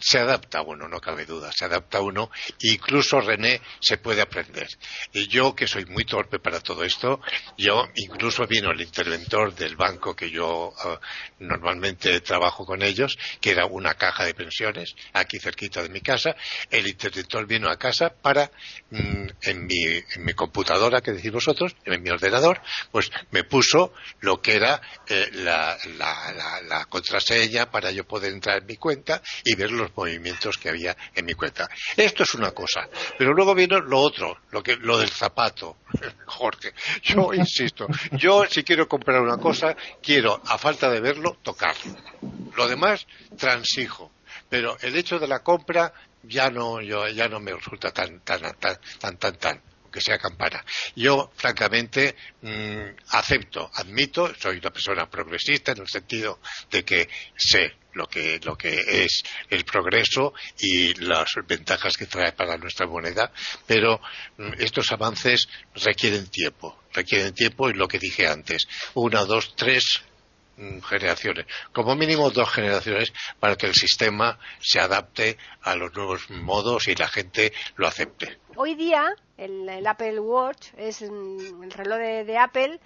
[0.00, 2.30] se adapta uno, no cabe duda, se adapta uno,
[2.60, 4.68] incluso René se puede aprender.
[5.12, 7.20] Y yo, que soy muy torpe para todo esto,
[7.56, 10.98] yo incluso vino el interventor del banco que yo ah,
[11.38, 16.34] normalmente trabajo con ellos, que era una caja de pensiones, aquí cerquita de mi casa,
[16.70, 18.50] el interventor vino a casa para,
[18.90, 23.92] mm, en, mi, en mi computadora, que decís vosotros, en mi ordenador, pues me puso
[24.20, 29.22] lo que era eh, la, la, la contraseña para yo poder entrar en mi cuenta
[29.44, 31.68] y ver los movimientos que había en mi cuenta.
[31.96, 32.88] Esto es una cosa,
[33.18, 35.78] pero luego vino lo otro, lo que lo del zapato,
[36.26, 36.72] Jorge.
[37.02, 41.96] Yo insisto, yo si quiero comprar una cosa, quiero a falta de verlo tocarlo.
[42.56, 43.06] Lo demás
[43.38, 44.12] transijo,
[44.48, 48.40] pero el hecho de la compra ya no yo ya no me resulta tan tan
[48.58, 50.64] tan tan tan, tan que sea campana.
[50.96, 57.74] Yo, francamente, mm, acepto, admito, soy una persona progresista en el sentido de que sé
[57.94, 63.32] lo que, lo que es el progreso y las ventajas que trae para nuestra moneda,
[63.66, 64.00] pero
[64.38, 70.02] mm, estos avances requieren tiempo, requieren tiempo y lo que dije antes, una, dos, tres
[70.82, 76.88] generaciones, como mínimo dos generaciones para que el sistema se adapte a los nuevos modos
[76.88, 78.38] y la gente lo acepte.
[78.56, 82.80] Hoy día el, Apple Watch es el reloj de Apple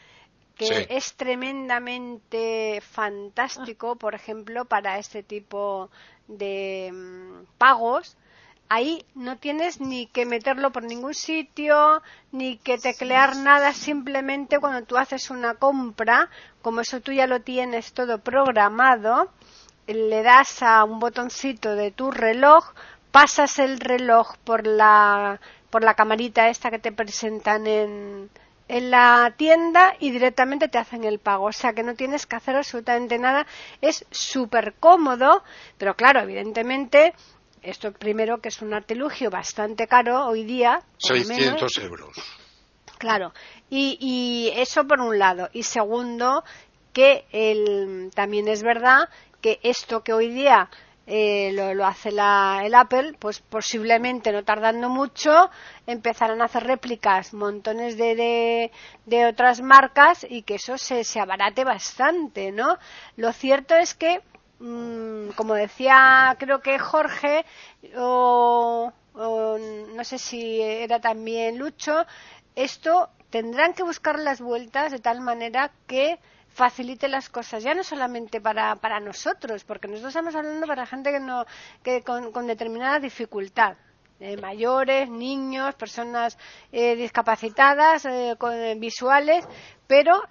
[0.57, 5.91] que es tremendamente fantástico, por ejemplo, para este tipo
[6.29, 8.17] de mm, pagos.
[8.69, 12.03] Ahí no tienes ni que meterlo por ningún sitio,
[12.33, 16.31] ni que teclear nada, simplemente cuando tú haces una compra,
[16.63, 19.31] como eso tú ya lo tienes todo programado,
[19.87, 22.73] le das a un botoncito de tu reloj,
[23.13, 25.41] pasas el reloj por la,
[25.71, 28.31] por la camarita esta que te presentan en,
[28.69, 31.47] en la tienda y directamente te hacen el pago.
[31.47, 33.47] O sea que no tienes que hacer absolutamente nada.
[33.81, 35.43] Es súper cómodo,
[35.79, 37.15] pero claro, evidentemente,
[37.65, 40.83] esto primero que es un artilugio bastante caro hoy día.
[40.99, 42.17] 600 euros.
[42.99, 43.33] Claro,
[43.69, 45.49] y, y, eso por un lado.
[45.53, 46.45] Y segundo,
[46.93, 49.09] que el, también es verdad
[49.41, 50.71] que esto que hoy día
[51.07, 55.51] eh, lo, hace la, el Apple, pues posiblemente no tardando mucho
[55.87, 58.71] empezarán a hacer réplicas montones de,
[59.05, 62.79] de, otras marcas y que eso se, se, abarate bastante, ¿no?
[63.17, 64.23] Lo cierto es que,
[64.59, 67.45] mm, como decía creo que Jorge,
[67.97, 72.07] o, o no sé si era también Lucho,
[72.55, 76.19] esto tendrán que buscar las vueltas de tal manera que
[76.55, 81.11] facilite las cosas, ya no solamente para, para nosotros, porque nosotros estamos hablando para gente
[81.11, 81.45] que, no,
[81.83, 83.77] que con, con determinada dificultad.
[84.21, 86.39] Eh, mayores, niños, personas
[86.71, 89.45] eh, discapacitadas, eh, con, visuales,
[89.89, 90.23] pero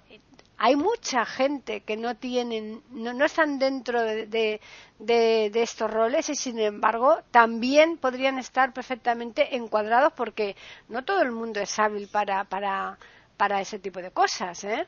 [0.58, 4.60] hay mucha gente que no tienen, no, no están dentro de, de,
[4.98, 10.56] de, estos roles y sin embargo también podrían estar perfectamente encuadrados porque
[10.88, 12.98] no todo el mundo es hábil para, para,
[13.36, 14.86] para ese tipo de cosas, ¿eh?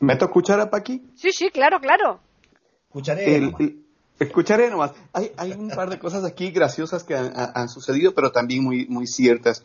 [0.00, 1.02] ¿Meto cuchara para aquí?
[1.14, 2.20] Sí, sí, claro, claro.
[2.88, 3.52] Escucharé.
[4.18, 4.92] escucharé nomás.
[5.12, 9.06] Hay, hay un par de cosas aquí graciosas que han, sucedido, pero también muy, muy
[9.06, 9.64] ciertas.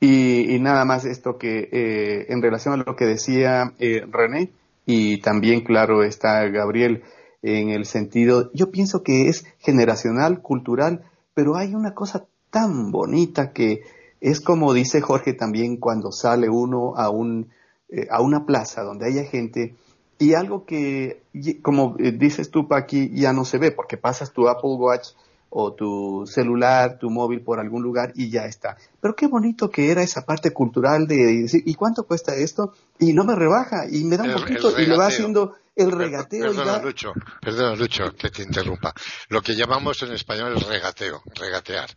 [0.00, 4.50] Y, nada más esto que eh, en relación a lo que decía eh, René,
[4.86, 7.02] y también, claro, está Gabriel,
[7.42, 13.52] en el sentido, yo pienso que es generacional, cultural, pero hay una cosa tan bonita
[13.52, 13.82] que
[14.20, 17.48] es como dice Jorge también cuando sale uno a un
[17.88, 19.74] eh, a una plaza donde haya gente
[20.18, 21.22] y algo que,
[21.62, 25.08] como eh, dices tú, Paqui, ya no se ve porque pasas tu Apple Watch
[25.50, 28.76] o tu celular, tu móvil por algún lugar y ya está.
[29.00, 32.72] Pero qué bonito que era esa parte cultural de decir, ¿y cuánto cuesta esto?
[32.98, 36.52] Y no me rebaja y me da un poquito y le va haciendo el regateo.
[36.52, 38.94] Perdona, Lucho, perdona, Lucho, que te interrumpa.
[39.28, 41.90] Lo que llamamos en español es regateo, regatear.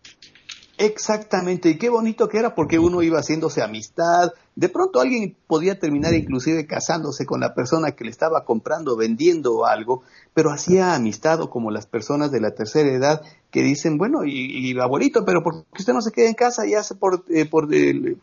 [0.78, 5.78] Exactamente, y qué bonito que era porque uno iba haciéndose amistad, de pronto alguien podía
[5.78, 10.02] terminar inclusive casándose con la persona que le estaba comprando, vendiendo algo,
[10.34, 13.22] pero hacía amistad o como las personas de la tercera edad
[13.52, 16.74] que dicen, bueno, y, abuelito, pero ¿por qué usted no se queda en casa y
[16.74, 17.68] hace por, eh, por,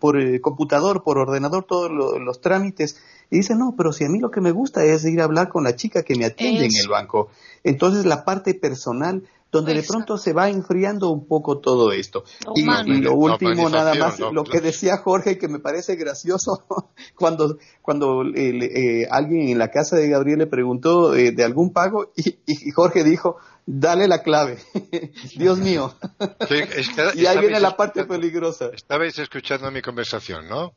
[0.01, 2.97] por eh, computador, por ordenador todos los trámites?
[3.31, 5.49] Y dice, no, pero si a mí lo que me gusta es ir a hablar
[5.49, 7.29] con la chica que me atiende en el banco.
[7.63, 12.25] Entonces la parte personal donde de pronto se va enfriando un poco todo esto.
[12.55, 12.65] Y,
[13.01, 16.65] lo último, nada más, lo que decía Jorge, que me parece gracioso,
[17.17, 22.13] cuando, cuando eh, alguien en la casa de Gabriel le preguntó eh, de algún pago
[22.17, 23.37] y, Jorge dijo,
[23.67, 24.59] dale la clave.
[25.37, 25.95] Dios mío.
[27.15, 28.71] y ahí viene la parte peligrosa.
[28.73, 30.75] Estabais escuchando mi conversación, ¿no?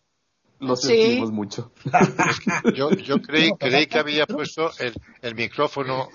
[0.59, 1.74] Lo sentimos mucho.
[2.74, 6.07] yo, yo creí, creí que había puesto el, el micrófono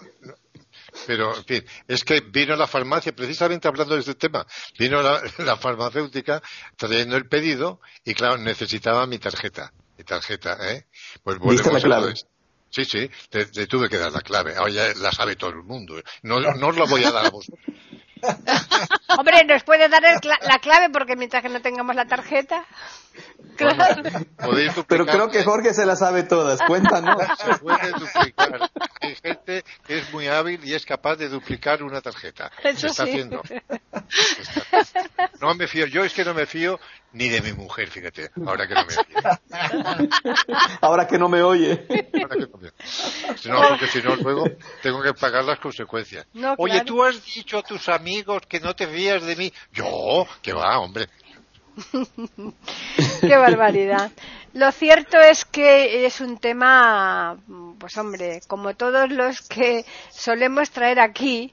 [1.07, 4.46] pero, en fin, es que vino la farmacia, precisamente hablando de este tema,
[4.78, 6.42] vino la, farmacéutica
[6.76, 9.72] trayendo el pedido y, claro, necesitaba mi tarjeta.
[9.96, 10.86] Mi tarjeta, ¿eh?
[11.22, 12.14] Pues volvemos la clave?
[12.70, 14.55] Sí, sí, le, tuve que dar la clave.
[14.57, 16.01] Ahora ya la sabe todo el mundo.
[16.22, 17.61] No, no os la voy a dar a vosotros.
[19.18, 22.64] Hombre, nos puede dar la clave porque mientras que no tengamos la tarjeta.
[23.56, 24.02] Claro.
[24.86, 26.60] Pero creo que Jorge se la sabe todas.
[26.62, 27.16] Cuéntanos.
[27.44, 28.70] Se puede duplicar.
[29.00, 32.52] Hay gente que es muy hábil y es capaz de duplicar una tarjeta.
[32.62, 33.42] se está haciendo.
[35.40, 35.86] No me fío.
[35.86, 36.78] Yo es que no me fío
[37.18, 38.30] ni de mi mujer, fíjate.
[38.46, 40.68] Ahora que no me oye.
[40.80, 41.86] Ahora que no me oye.
[42.14, 42.70] Ahora que no me...
[43.44, 44.44] No, porque si no, luego
[44.82, 46.26] tengo que pagar las consecuencias.
[46.56, 49.52] Oye, tú has dicho a tus amigos que no te fías de mí.
[49.72, 51.08] Yo, que va, hombre.
[53.20, 54.12] Qué barbaridad.
[54.54, 57.36] Lo cierto es que es un tema,
[57.78, 61.52] pues hombre, como todos los que solemos traer aquí,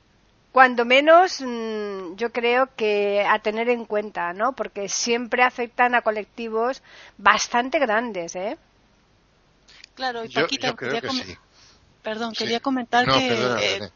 [0.55, 4.53] cuando menos mm, yo creo que a tener en cuenta, ¿no?
[4.53, 6.81] Porque siempre afectan a colectivos
[7.17, 8.57] bastante grandes, ¿eh?
[9.95, 11.01] Claro, y Paquita, quería,
[12.01, 13.89] Perdón, quería comentar que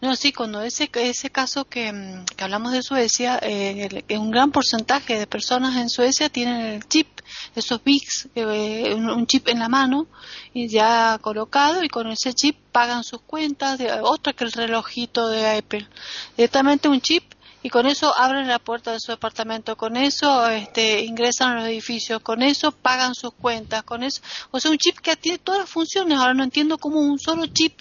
[0.00, 4.50] no, sí, cuando ese, ese caso que, mm, que hablamos de Suecia, eh, un gran
[4.50, 7.17] porcentaje de personas en Suecia tienen el chip,
[7.54, 10.06] esos VIX, eh, un, chip en la mano
[10.54, 15.28] y ya colocado y con ese chip pagan sus cuentas, de, otro que el relojito
[15.28, 15.88] de Apple.
[16.36, 21.02] Directamente un chip y con eso abren la puerta de su departamento, con eso este,
[21.02, 24.22] ingresan a los edificios, con eso pagan sus cuentas, con eso,
[24.52, 26.18] o sea, un chip que tiene todas las funciones.
[26.18, 27.80] Ahora no entiendo cómo un solo chip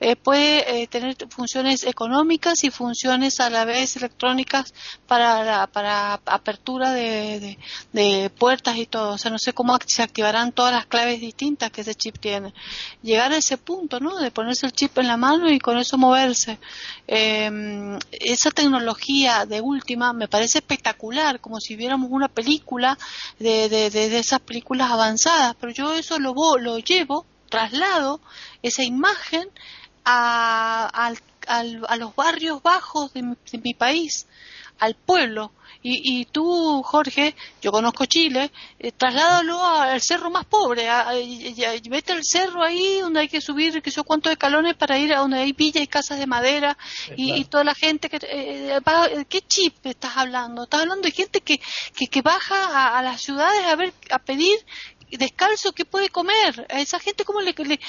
[0.00, 4.72] eh, puede eh, tener funciones económicas y funciones a la vez electrónicas
[5.06, 7.58] para la, para apertura de,
[7.92, 9.14] de, puertas y todo.
[9.14, 12.54] O sea, no sé cómo se activarán todas las claves distintas que ese chip tiene.
[13.02, 14.18] Llegar a ese punto, ¿no?
[14.18, 16.58] De ponerse el chip en la mano y con eso moverse.
[17.06, 22.98] Eh, esa tecnología de última me parece espectacular, como si viéramos una película
[23.38, 28.20] de, de, esas películas avanzadas, pero yo eso lo, lo llevo, traslado
[28.62, 29.48] esa imagen
[30.08, 31.12] a,
[31.46, 33.22] a los barrios bajos de
[33.62, 34.26] mi país,
[34.78, 38.50] al pueblo, y, y tú, Jorge, yo conozco Chile,
[38.80, 41.12] eh, trasládalo al cerro más pobre, a,
[41.88, 45.20] vete al cerro ahí donde hay que subir que sé cuántos escalones para ir a
[45.20, 46.76] donde hay villas y casas de madera
[47.16, 48.16] y, toda la gente que...
[48.16, 50.64] Eh, eh, ¿Qué chip estás hablando?
[50.64, 51.60] Estás hablando de gente que,
[51.94, 54.58] que, que baja a, las ciudades a ver a pedir
[55.10, 56.66] descalzo qué puede comer.
[56.70, 57.80] A esa gente cómo le, le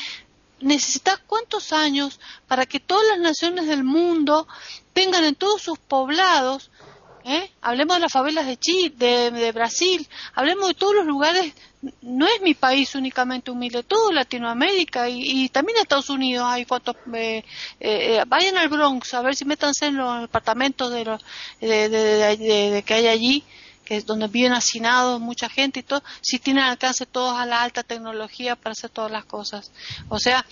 [0.62, 4.48] necesitas cuántos años para que todas las naciones del mundo
[4.94, 6.70] tengan en todos sus poblados
[7.26, 7.52] ¿Eh?
[7.62, 11.54] Hablemos de las favelas de Chile, de, Brasil, hablemos de todos los lugares.
[12.02, 16.96] No es mi país únicamente humilde, todo Latinoamérica y, también Estados Unidos hay fotos.
[17.14, 17.44] Eh,
[17.80, 21.24] eh, vayan al Bronx a ver si métanse en los departamentos de, los,
[21.60, 23.44] de, que hay allí,
[23.90, 27.64] que es donde viven hacinados mucha gente y todo, si tienen alcance todos a la
[27.64, 29.72] alta tecnología para hacer todas las cosas.
[30.10, 30.46] O sea,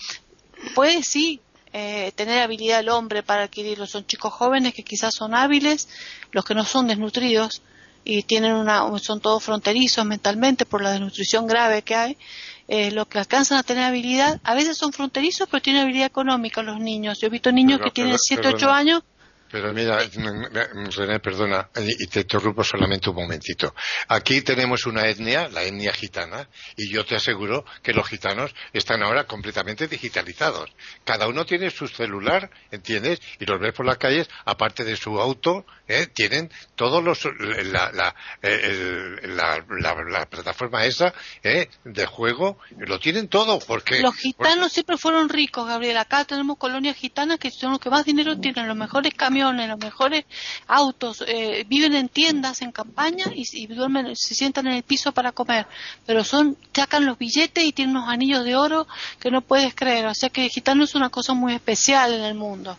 [0.74, 1.40] puede sí
[1.72, 3.86] eh, tener habilidad el hombre para adquirirlo.
[3.86, 5.88] Son chicos jóvenes que quizás son hábiles,
[6.32, 7.62] los que no son desnutridos
[8.02, 12.18] y tienen una, son todos fronterizos mentalmente por la desnutrición grave que hay.
[12.66, 16.60] Eh, los que alcanzan a tener habilidad, a veces son fronterizos, pero tienen habilidad económica
[16.60, 17.20] los niños.
[17.20, 19.04] Yo he visto niños que tienen 7, 8 años
[19.50, 23.74] pero mira, René, perdona, y te interrumpo solamente un momentito.
[24.08, 29.02] Aquí tenemos una etnia, la etnia gitana, y yo te aseguro que los gitanos están
[29.02, 30.70] ahora completamente digitalizados.
[31.04, 33.20] Cada uno tiene su celular, ¿entiendes?
[33.40, 36.06] Y los ves por las calles, aparte de su auto, ¿eh?
[36.12, 41.68] tienen todos los, la, la, la, plataforma esa ¿eh?
[41.84, 43.58] de juego, lo tienen todo.
[43.60, 45.96] porque Los gitanos siempre fueron ricos, Gabriel.
[45.96, 49.68] Acá tenemos colonias gitanas que son los que más dinero tienen, los mejores camiones camiones,
[49.68, 50.24] los mejores
[50.66, 55.32] autos, eh, viven en tiendas, en campaña y, duermen, se sientan en el piso para
[55.32, 55.66] comer.
[56.06, 58.86] Pero son, sacan los billetes y tienen unos anillos de oro
[59.20, 60.06] que no puedes creer.
[60.06, 62.76] O sea que gitano es una cosa muy especial en el mundo.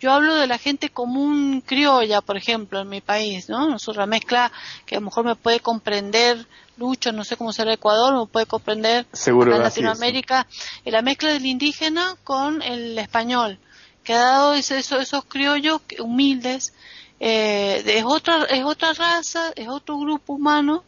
[0.00, 3.68] Yo hablo de la gente común criolla, por ejemplo, en mi país, ¿no?
[3.68, 4.50] Nosotros mezcla
[4.84, 6.44] que a lo mejor me puede comprender
[6.76, 10.46] Lucho, no sé cómo será Ecuador, me puede comprender Seguro en Latinoamérica,
[10.84, 13.58] la mezcla del indígena con el español,
[14.04, 16.72] que ha dado esos criollos humildes,
[17.20, 20.84] eh, es otra es otra raza, es otro grupo humano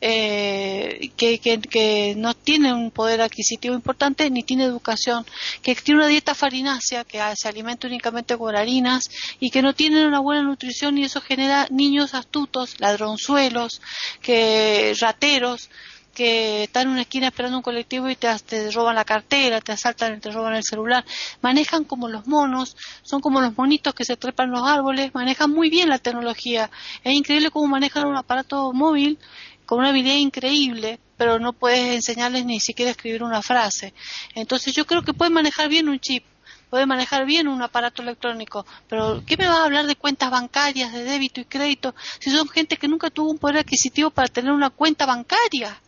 [0.00, 5.24] eh, que, que, no tiene un poder adquisitivo importante ni tiene educación,
[5.62, 9.08] que tiene una dieta farinácea, que se alimenta únicamente con harinas
[9.40, 13.80] y que no tienen una buena nutrición y eso genera niños astutos, ladronzuelos,
[14.20, 15.70] que rateros,
[16.16, 19.72] que están en una esquina esperando un colectivo y te, te, roban la cartera, te
[19.72, 21.04] asaltan te roban el celular.
[21.42, 25.68] Manejan como los monos, son como los monitos que se trepan los árboles, manejan muy
[25.68, 26.70] bien la tecnología.
[27.04, 29.18] Es increíble cómo manejan un aparato móvil
[29.66, 33.92] con una habilidad increíble, pero no puedes enseñarles ni siquiera escribir una frase.
[34.34, 36.24] Entonces yo creo que pueden manejar bien un chip,
[36.70, 40.94] pueden manejar bien un aparato electrónico, pero ¿qué me va a hablar de cuentas bancarias,
[40.94, 44.52] de débito y crédito, si son gente que nunca tuvo un poder adquisitivo para tener
[44.52, 45.78] una cuenta bancaria?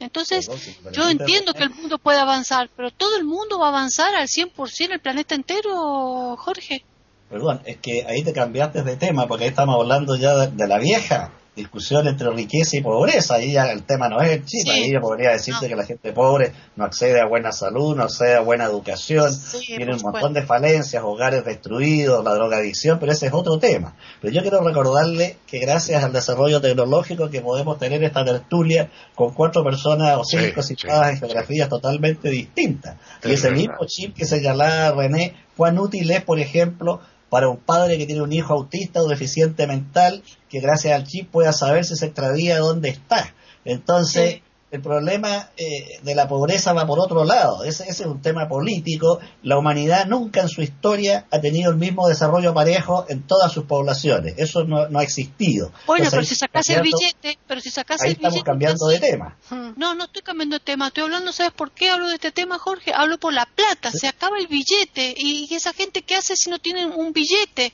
[0.00, 0.48] Entonces,
[0.92, 4.28] yo entiendo que el mundo puede avanzar, pero todo el mundo va a avanzar al
[4.28, 6.84] 100% el planeta entero, Jorge.
[7.28, 10.78] Perdón, es que ahí te cambiaste de tema, porque ahí estamos hablando ya de la
[10.78, 13.34] vieja discusión entre riqueza y pobreza.
[13.34, 14.68] Ahí ya el tema no es el chip.
[14.70, 18.36] Ahí yo podría decirte que la gente pobre no accede a buena salud, no accede
[18.36, 19.30] a buena educación,
[19.66, 23.94] tiene un montón de falencias, hogares destruidos, la drogadicción, pero ese es otro tema.
[24.20, 29.34] Pero yo quiero recordarle que gracias al desarrollo tecnológico que podemos tener esta tertulia con
[29.34, 32.96] cuatro personas o cinco situadas en geografías totalmente distintas.
[33.24, 37.98] y ese mismo chip que señalaba René, cuán útil es, por ejemplo, para un padre
[37.98, 41.96] que tiene un hijo autista o deficiente mental, que gracias al chip pueda saber si
[41.96, 43.34] se extradía dónde está.
[43.64, 44.40] Entonces,
[44.70, 47.64] el problema eh, de la pobreza va por otro lado.
[47.64, 49.18] Ese, es un tema político.
[49.42, 53.64] La humanidad nunca en su historia ha tenido el mismo desarrollo parejo en todas sus
[53.64, 54.34] poblaciones.
[54.36, 55.72] Eso no, ha existido.
[55.86, 59.36] Bueno, pero si sacas el billete, pero si sacas ahí estamos cambiando de tema.
[59.76, 60.88] No, no estoy cambiando de tema.
[60.88, 62.92] Estoy hablando, ¿sabes por qué hablo de este tema, Jorge?
[62.94, 63.90] Hablo por la plata.
[63.90, 65.14] Se acaba el billete.
[65.16, 67.72] ¿Y esa gente qué hace si no tienen un billete?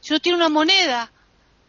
[0.00, 1.12] Si no tiene una moneda?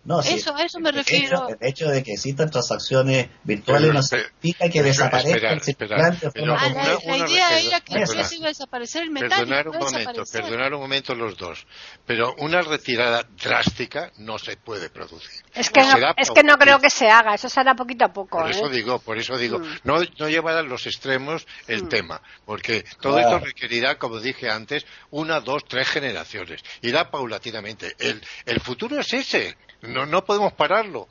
[0.05, 1.47] No, eso, a eso me refiero.
[1.47, 6.29] el hecho de que existan transacciones virtuales no significa que desaparezca el circulante.
[6.35, 9.29] la, idea era que no iba a desaparecer el metal.
[9.29, 11.65] Perdonar un momento, perdonar un momento los dos.
[12.05, 15.41] Pero una retirada drástica no se puede producir.
[15.53, 18.11] Es que, no, es que no creo que se haga, eso se hará poquito a
[18.11, 18.39] poco.
[18.39, 18.71] Por eso ¿eh?
[18.71, 19.79] digo, por eso digo, mm.
[19.85, 21.89] no, no llevar a los extremos el mm.
[21.89, 26.61] tema, porque todo esto requerirá, como dije antes, una, dos, tres generaciones.
[26.81, 27.95] Irá paulatinamente.
[27.99, 29.55] El, el futuro es ese
[29.87, 31.07] no, no podemos pararlo.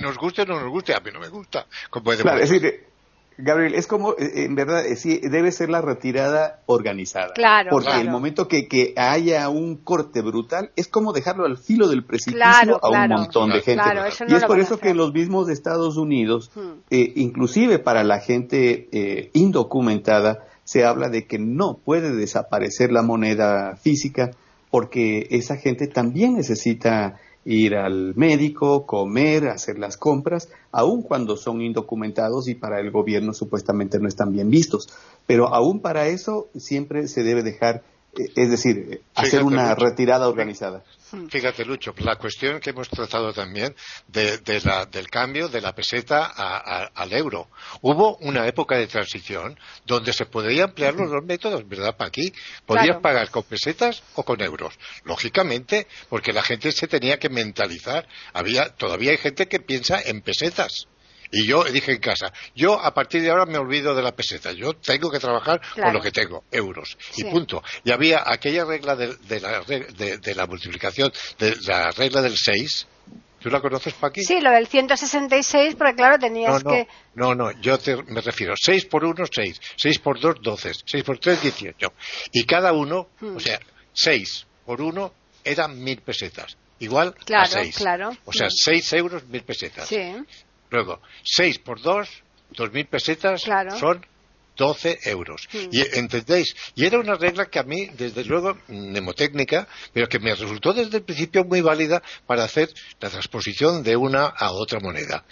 [0.00, 1.66] Nos guste o no nos guste, a mí no me gusta.
[1.90, 2.84] claro, es decir,
[3.36, 7.32] Gabriel, es como, eh, en verdad, eh, sí, debe ser la retirada organizada.
[7.34, 7.70] Claro.
[7.70, 12.04] Porque el momento que, que, haya un corte brutal, es como dejarlo al filo del
[12.04, 13.82] precipicio a un montón de gente.
[14.28, 16.72] y es por eso que los mismos de Estados Unidos, hmm.
[16.90, 23.76] eh, inclusive para la gente indocumentada, se habla de que no puede desaparecer la moneda
[23.76, 24.30] física
[24.70, 31.60] porque esa gente también necesita ir al médico, comer, hacer las compras, aun cuando son
[31.60, 34.88] indocumentados y para el gobierno supuestamente no están bien vistos.
[35.26, 37.82] Pero aún para eso siempre se debe dejar,
[38.16, 40.84] es decir, hacer una retirada organizada.
[41.28, 43.74] Fíjate, Lucho, la cuestión que hemos tratado también
[44.08, 46.24] de, del cambio de la peseta
[46.94, 47.48] al euro.
[47.82, 52.32] Hubo una época de transición donde se podían emplear los dos métodos, ¿verdad, aquí
[52.66, 54.74] Podías pagar con pesetas o con euros.
[55.04, 58.08] Lógicamente, porque la gente se tenía que mentalizar.
[58.32, 60.88] Había, todavía hay gente que piensa en pesetas.
[61.34, 64.52] Y yo dije en casa, yo a partir de ahora me olvido de la peseta,
[64.52, 67.60] yo tengo que trabajar con lo que tengo, euros, y punto.
[67.82, 72.86] Y había aquella regla de, la, de, la multiplicación, de la regla del 6,
[73.40, 74.24] ¿Tú la conoces, Paqui?
[74.24, 76.88] Sí, lo del 166, porque claro, tenías que...
[77.14, 77.76] No, no, yo
[78.06, 81.92] me refiero, 6 por 1, 6, 6 por 2, 12, 6 por 3, 18.
[82.32, 83.36] Y cada uno, hmm.
[83.36, 83.60] o sea,
[83.92, 85.12] 6 por 1
[85.44, 87.76] eran mil pesetas, igual a 6.
[87.76, 88.96] Claro, O sea, 6 hmm.
[88.96, 89.88] euros, mil pesetas.
[89.88, 90.00] Sí.
[90.70, 92.08] Luego, 6 por 2,
[92.52, 93.42] 2.000 pesetas
[93.78, 94.04] son
[94.56, 95.48] 12 euros.
[95.52, 95.68] Hmm.
[95.70, 100.34] Y entendéis, y era una regla que a mí, desde luego, mnemotécnica, pero que me
[100.34, 102.68] resultó desde el principio muy válida para hacer
[103.00, 105.24] la transposición de una a otra moneda.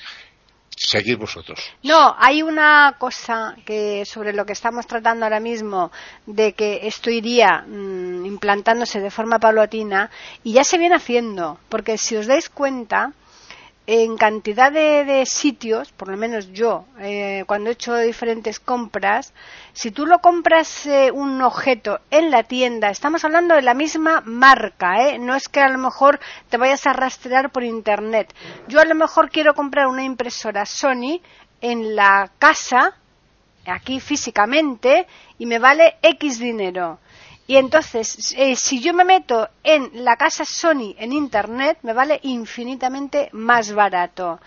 [0.75, 1.61] seguir vosotros.
[1.83, 5.93] No, hay una cosa que sobre lo que estamos tratando ahora mismo
[6.27, 10.11] de que esto iría mm, implantándose de forma paulatina
[10.43, 13.13] y ya se viene haciendo, porque si os dais cuenta,
[13.87, 19.33] en cantidad de, sitios, por lo menos yo, eh, cuando he hecho diferentes compras,
[19.73, 24.23] si tú lo compras eh, un objeto en la tienda, estamos hablando de la misma
[24.25, 25.19] marca, ¿eh?
[25.19, 28.33] no es que a lo mejor te vayas a rastrear por internet.
[28.69, 31.21] Yo a lo mejor quiero comprar una impresora Sony
[31.61, 32.97] en la casa,
[33.67, 35.07] aquí físicamente,
[35.39, 37.01] y me vale X dinero.
[37.47, 42.21] Y entonces, eh, si yo me meto en la casa Sony en Internet, me vale
[42.23, 44.39] infinitamente más barato.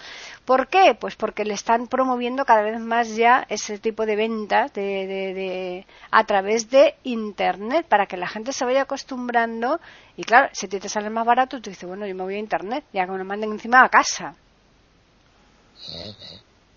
[0.45, 0.95] ¿Por qué?
[0.99, 6.23] Pues porque le están promoviendo cada vez más ya ese tipo de ventas de, a
[6.23, 9.79] través de Internet para que la gente se vaya acostumbrando.
[10.15, 12.85] Y claro, si te sale más barato, tú dices, bueno, yo me voy a Internet,
[12.93, 14.35] ya que me lo manden encima a casa.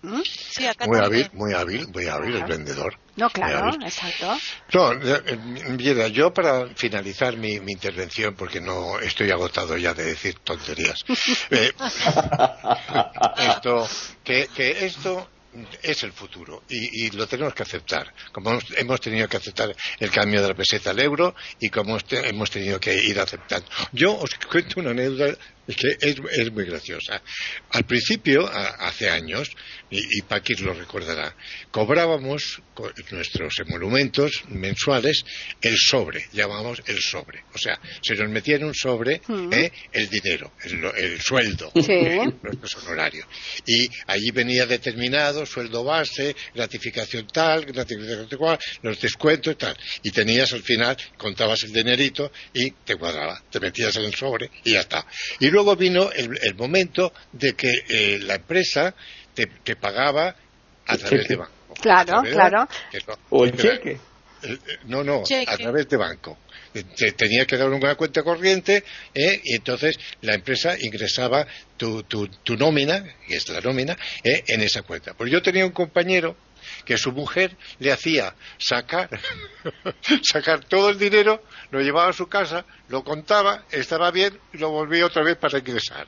[0.01, 0.21] ¿Mm?
[0.87, 2.97] muy hábil, muy hábil, muy hábil el vendedor.
[3.17, 4.37] No, claro, exacto.
[4.73, 4.91] No,
[5.77, 10.99] mira, yo para finalizar mi, intervención, porque no estoy agotado ya de decir tonterías,
[11.51, 11.71] eh,
[13.37, 13.87] esto,
[14.23, 15.27] que, que esto
[15.81, 20.41] es el futuro y, lo tenemos que aceptar, como hemos tenido que aceptar el cambio
[20.41, 23.67] de la peseta al euro y como hemos tenido que ir aceptando.
[23.91, 25.37] Yo os cuento una anécdota
[25.75, 27.21] que es, muy graciosa.
[27.71, 29.49] Al principio, hace años,
[29.89, 31.35] y, y Paquis lo recordará,
[31.71, 32.61] cobrábamos
[33.11, 35.23] nuestros emolumentos mensuales
[35.61, 37.43] el sobre, llamamos el sobre.
[37.53, 39.53] O sea, se nos metía en un sobre mm.
[39.53, 39.71] ¿eh?
[39.91, 43.25] el dinero, el, sueldo, nuestro honorario.
[43.65, 49.77] Y allí venía determinado sueldo base, gratificación tal, gratificación tal, los descuentos y tal.
[50.03, 54.49] Y tenías al final, contabas el dinerito y te cuadraba, te metías en el sobre
[54.63, 55.05] y ya está.
[55.39, 58.93] Y luego vino el, momento de que eh, la empresa
[59.33, 60.35] te, pagaba
[60.85, 61.53] a través de banco.
[61.81, 62.67] Claro, claro.
[63.29, 63.99] o el cheque.
[64.41, 66.37] Eh, no, no, a través de banco.
[66.71, 68.83] Te tenía que dar una cuenta corriente
[69.13, 71.45] eh, y entonces la empresa ingresaba
[71.77, 75.13] tu, tu, tu nómina, que es la nómina, eh, en esa cuenta.
[75.13, 76.37] Pues yo tenía un compañero
[76.85, 79.09] que su mujer le hacía sacar,
[80.23, 84.71] sacar todo el dinero, lo llevaba a su casa, lo contaba, estaba bien y lo
[84.71, 86.07] volvía otra vez para ingresar.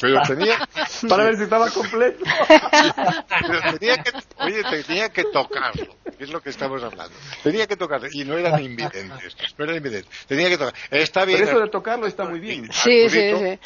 [0.00, 0.58] Pero tenía...
[1.08, 2.24] para ver si estaba completo.
[2.48, 7.14] Pero tenía que, oye, tenía que tocarlo, que es lo que estamos hablando.
[7.42, 10.26] Tenía que tocarlo, y no eran invidentes, no eran invidentes.
[10.26, 10.74] Tenía que tocar.
[10.90, 11.40] Está bien.
[11.40, 12.72] Pero eso de tocarlo está muy bien.
[12.72, 13.58] Sí, sí, sí.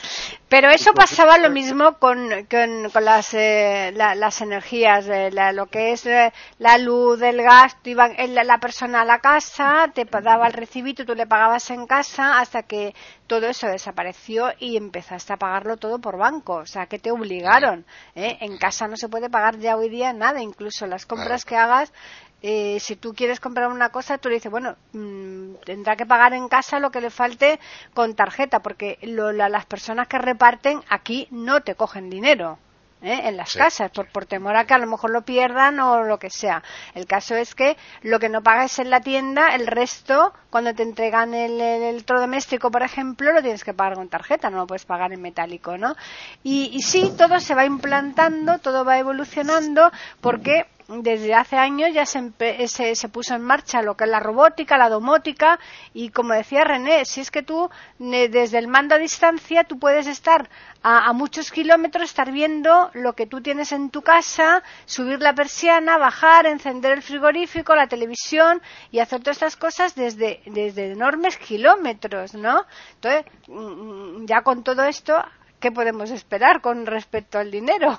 [0.49, 5.93] Pero eso pasaba lo mismo con, con, con las, eh, las energías, eh, lo que
[5.93, 10.55] es eh, la luz, el gas, iba la persona a la casa, te daba el
[10.55, 12.95] recibito, tú le pagabas en casa hasta que
[13.27, 16.55] todo eso desapareció y empezaste a pagarlo todo por banco.
[16.55, 17.85] O sea, que te obligaron.
[18.15, 18.39] ¿eh?
[18.41, 21.93] En casa no se puede pagar ya hoy día nada, incluso las compras que hagas.
[22.41, 26.33] Eh, si tú quieres comprar una cosa, tú le dices, bueno, mm, tendrá que pagar
[26.33, 27.61] en casa lo que le falte
[27.93, 32.59] con tarjeta, porque las personas que reparten aquí no te cogen dinero.
[33.03, 33.21] ¿Eh?
[33.25, 36.19] en las casas, por, por temor a que a lo mejor lo pierdan o lo
[36.19, 36.63] que sea.
[36.95, 40.83] El caso es que lo que no pagas en la tienda, el resto, cuando te
[40.83, 45.13] entregan el, electrodoméstico, por ejemplo, lo tienes que pagar con tarjeta, no lo puedes pagar
[45.13, 45.95] en metálico, ¿no?
[46.43, 49.91] Y, y sí, todo se va implantando, todo va evolucionando,
[50.21, 52.33] porque desde hace años ya se,
[52.67, 55.61] se, puso en marcha lo que es la robótica, la domótica
[55.93, 57.69] y como decía René, si es que tú
[57.99, 60.49] desde el mando a distancia tú puedes estar
[60.83, 65.99] a, muchos kilómetros, estar viendo lo que tú tienes en tu casa, subir la persiana,
[65.99, 72.33] bajar, encender el frigorífico, la televisión y hacer todas estas cosas desde, desde enormes kilómetros,
[72.33, 72.65] ¿no?
[72.95, 75.23] Entonces, mm, ya con todo esto,
[75.61, 77.99] ¿qué podemos esperar con respecto al dinero?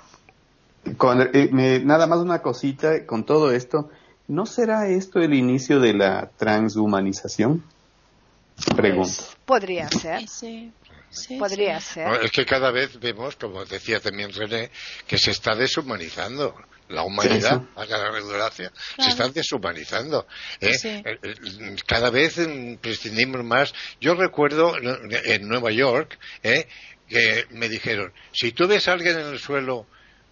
[1.34, 3.90] Eh, nada más una cosita con todo esto.
[4.28, 7.64] ¿No será esto el inicio de la transhumanización?
[8.76, 9.12] Pregunto.
[9.16, 10.28] Pues, podría ser.
[10.28, 10.72] Sí,
[11.40, 12.24] podría ser.
[12.24, 14.70] es que cada vez vemos, como decía también René,
[15.08, 16.56] que se está deshumanizando
[16.90, 20.28] la humanidad, a la redundancia, se está deshumanizando.
[20.60, 20.76] ¿eh?
[20.84, 23.74] Eh, cada vez mm, prescindimos más.
[24.00, 26.20] Yo recuerdo en Nueva York
[27.10, 29.88] que me dijeron, si tú ves a alguien en el suelo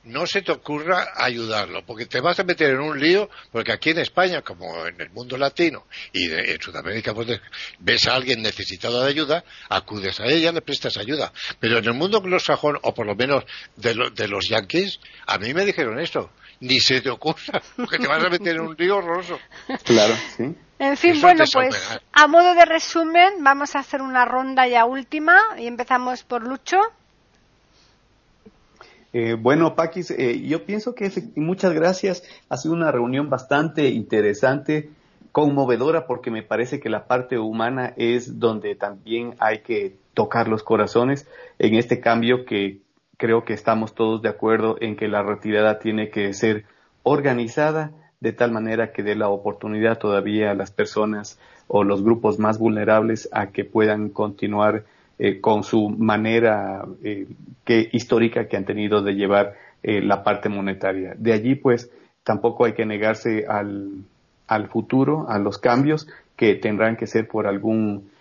[0.08, 3.92] no se te ocurra ayudarlo, porque te vas a meter en un lío, porque aquí
[3.92, 7.40] en España, como en el mundo latino y en Sudamérica, pues
[7.80, 11.32] ves a alguien necesitado de ayuda, acudes a ella, le prestas ayuda.
[11.60, 13.44] Pero en el mundo anglosajón, o por lo menos
[13.76, 18.08] de, de los yanquis, a mí me dijeron esto, ni se te ocurra, porque te
[18.08, 19.40] vas a meter en un lío horroroso.
[19.84, 20.56] Claro, sí.
[20.80, 25.40] En fin, bueno, pues a modo de resumen, vamos a hacer una ronda ya última
[25.58, 26.78] y empezamos por Lucho.
[29.14, 32.24] Eh, bueno, Paquis, eh, yo pienso que muchas gracias.
[32.50, 34.90] Ha sido una reunión bastante interesante,
[35.32, 40.64] conmovedora, porque me parece que la parte humana es donde también hay que tocar los
[40.64, 41.28] corazones
[41.60, 42.80] en este cambio que
[43.18, 46.66] creo que estamos todos de acuerdo en que la retirada tiene que ser
[47.04, 52.40] organizada de tal manera que dé la oportunidad todavía a las personas o los grupos
[52.40, 54.86] más vulnerables a que puedan continuar
[55.20, 57.28] eh, con su manera eh,
[57.66, 61.16] que, histórica que han tenido de llevar eh, la parte monetaria.
[61.18, 61.90] De allí, pues,
[62.24, 64.04] tampoco hay que negarse al,
[64.48, 68.12] al futuro, a los cambios que tendrán que ser por algún,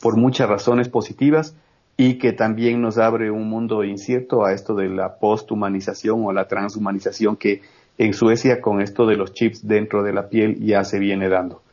[0.00, 1.56] por muchas razones positivas
[1.96, 6.46] y que también nos abre un mundo incierto a esto de la posthumanización o la
[6.46, 7.62] transhumanización que
[7.98, 11.63] en Suecia con esto de los chips dentro de la piel ya se viene dando.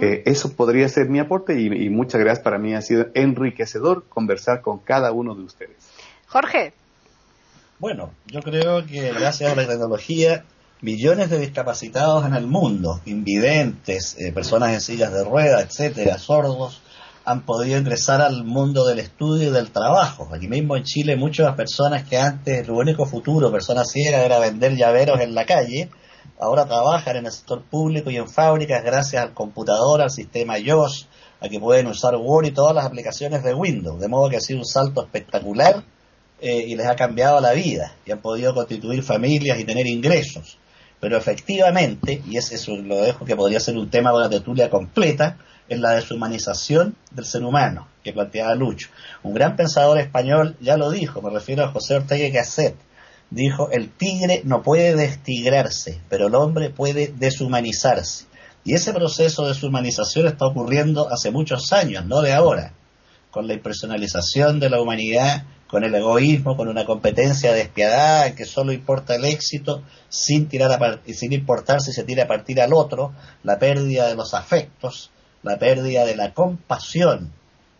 [0.00, 2.44] Eh, eso podría ser mi aporte y, muchas gracias.
[2.44, 5.76] Para mí ha sido enriquecedor conversar con cada uno de ustedes.
[6.26, 6.72] Jorge.
[7.78, 10.44] Bueno, yo creo que gracias a la tecnología,
[10.80, 16.82] millones de discapacitados en el mundo, invidentes, eh, personas en sillas de ruedas, etcétera, sordos,
[17.24, 20.28] han podido ingresar al mundo del estudio y del trabajo.
[20.32, 24.76] Aquí mismo en Chile muchas personas que antes el único futuro, personas ciegas, era vender
[24.76, 25.90] llaveros en la calle,
[26.38, 31.08] ahora trabajan en el sector público y en fábricas gracias al computador, al sistema YOS,
[31.40, 34.00] a que pueden usar Word y todas las aplicaciones de Windows.
[34.00, 35.84] De modo que ha sido un salto espectacular
[36.40, 40.58] eh, y les ha cambiado la vida y han podido constituir familias y tener ingresos.
[41.00, 44.68] Pero efectivamente, y es eso lo dejo que podría ser un tema de una tertulia
[44.68, 45.36] completa,
[45.68, 48.88] en la deshumanización del ser humano que planteaba Lucho.
[49.22, 52.74] Un gran pensador español ya lo dijo, me refiero a José Ortega Gasset,
[53.30, 58.26] dijo, el tigre no puede destigrarse, pero el hombre puede deshumanizarse.
[58.64, 62.74] Y ese proceso de deshumanización está ocurriendo hace muchos años, no de ahora,
[63.30, 68.72] con la impersonalización de la humanidad, con el egoísmo, con una competencia despiadada que solo
[68.72, 73.12] importa el éxito, sin, tirar a sin importar si se tira a partir al otro,
[73.42, 75.10] la pérdida de los afectos,
[75.42, 77.32] la pérdida de la compasión.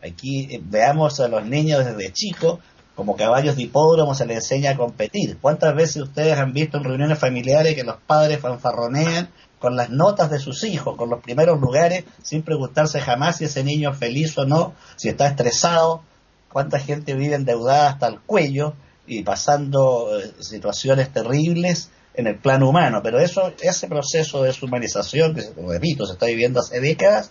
[0.02, 2.60] Aquí eh, veamos a los niños desde chicos
[2.98, 5.38] como caballos de hipódromo se les enseña a competir.
[5.40, 9.28] ¿Cuántas veces ustedes han visto en reuniones familiares que los padres fanfarronean
[9.60, 13.62] con las notas de sus hijos, con los primeros lugares, sin preguntarse jamás si ese
[13.62, 16.02] niño es feliz o no, si está estresado?
[16.50, 18.74] ¿Cuánta gente vive endeudada hasta el cuello
[19.06, 25.36] y pasando eh, situaciones terribles en el plano humano, pero eso, ese proceso de deshumanización,
[25.36, 27.30] que repito, se está viviendo hace décadas,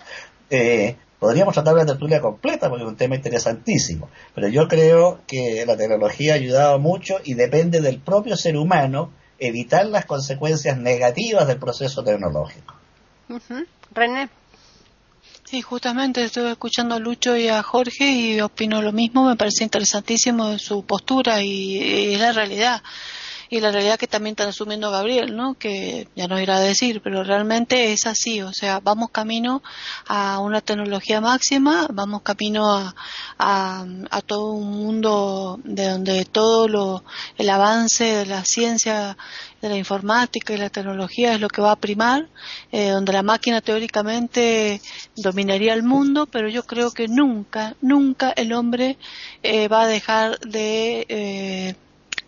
[0.50, 5.64] eh, podríamos tratar la tertulia completa porque es un tema interesantísimo, pero yo creo que
[5.66, 11.48] la tecnología ha ayudado mucho y depende del propio ser humano evitar las consecuencias negativas
[11.48, 12.76] del proceso tecnológico.
[13.92, 14.30] René.
[15.44, 19.64] Sí, justamente estoy escuchando a Lucho y a Jorge y opino lo mismo, me parece
[19.64, 22.82] interesantísimo su postura y es la realidad
[23.50, 25.56] y la realidad que también está asumiendo Gabriel, ¿no?
[25.56, 29.62] Que ya no irá a decir, pero realmente es así, o sea, vamos camino
[30.08, 32.96] a una tecnología máxima, vamos camino a,
[33.40, 37.04] a, todo un mundo de donde todo lo,
[37.38, 39.18] el avance de la ciencia,
[39.62, 42.28] de la informática y la tecnología es lo que va a primar,
[42.72, 44.82] eh, donde la máquina teóricamente
[45.16, 48.98] dominaría el mundo, pero yo creo que nunca, nunca el hombre
[49.44, 51.76] eh, va a dejar de eh,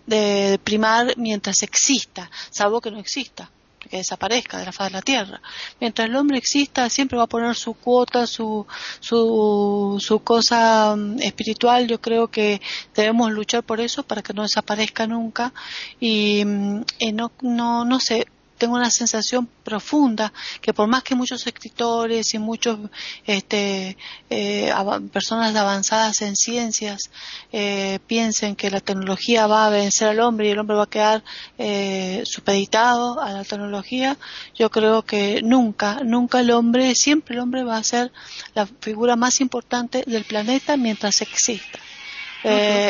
[0.10, 3.49] de primar mientras exista, salvo que no exista
[3.80, 5.41] que desaparezca de la faz de la tierra.
[5.80, 8.68] Mientras el hombre exista, siempre va a poner su cuota, su,
[8.99, 11.88] su, su cosa mm, espiritual.
[11.88, 12.62] Yo creo que
[12.93, 15.53] debemos luchar por eso para que no desaparezca nunca.
[15.99, 18.28] Y, mm, y no, no, no sé,
[18.60, 20.32] tengo una sensación profunda
[20.62, 22.78] que por más que muchos escritores y muchos
[23.26, 23.97] este,
[24.30, 24.72] eh,
[25.12, 27.10] personas avanzadas en ciencias
[27.51, 30.89] eh, piensen que la tecnología va a vencer al hombre y el hombre va a
[30.89, 31.24] quedar
[31.57, 34.18] eh, supeditado a la tecnología,
[34.53, 38.12] yo creo que nunca, nunca el hombre, siempre el hombre va a ser
[38.53, 41.80] la figura más importante del planeta mientras exista.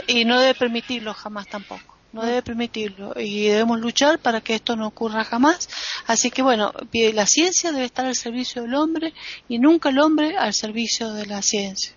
[0.08, 4.76] y no debe permitirlo jamás tampoco no debe permitirlo y debemos luchar para que esto
[4.76, 5.70] no ocurra jamás.
[6.08, 9.14] Así que bueno, la ciencia debe estar al servicio del hombre
[9.48, 11.94] y nunca el hombre al servicio de la ciencia.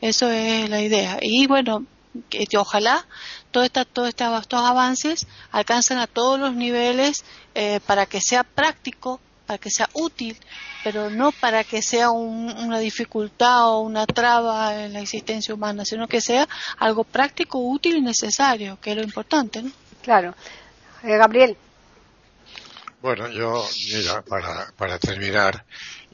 [0.00, 1.18] Eso es la idea.
[1.20, 1.86] Y bueno,
[2.28, 3.06] que, ojalá
[3.50, 9.58] todos todo estos avances alcancen a todos los niveles eh, para que sea práctico, para
[9.58, 10.36] que sea útil
[10.86, 16.06] pero no para que sea una dificultad o una traba en la existencia humana, sino
[16.06, 19.72] que sea algo práctico, útil y necesario, que es lo importante, ¿no?
[20.00, 20.32] Claro.
[21.02, 21.56] Eh, Gabriel.
[23.02, 25.64] Bueno, yo, mira, para, para terminar,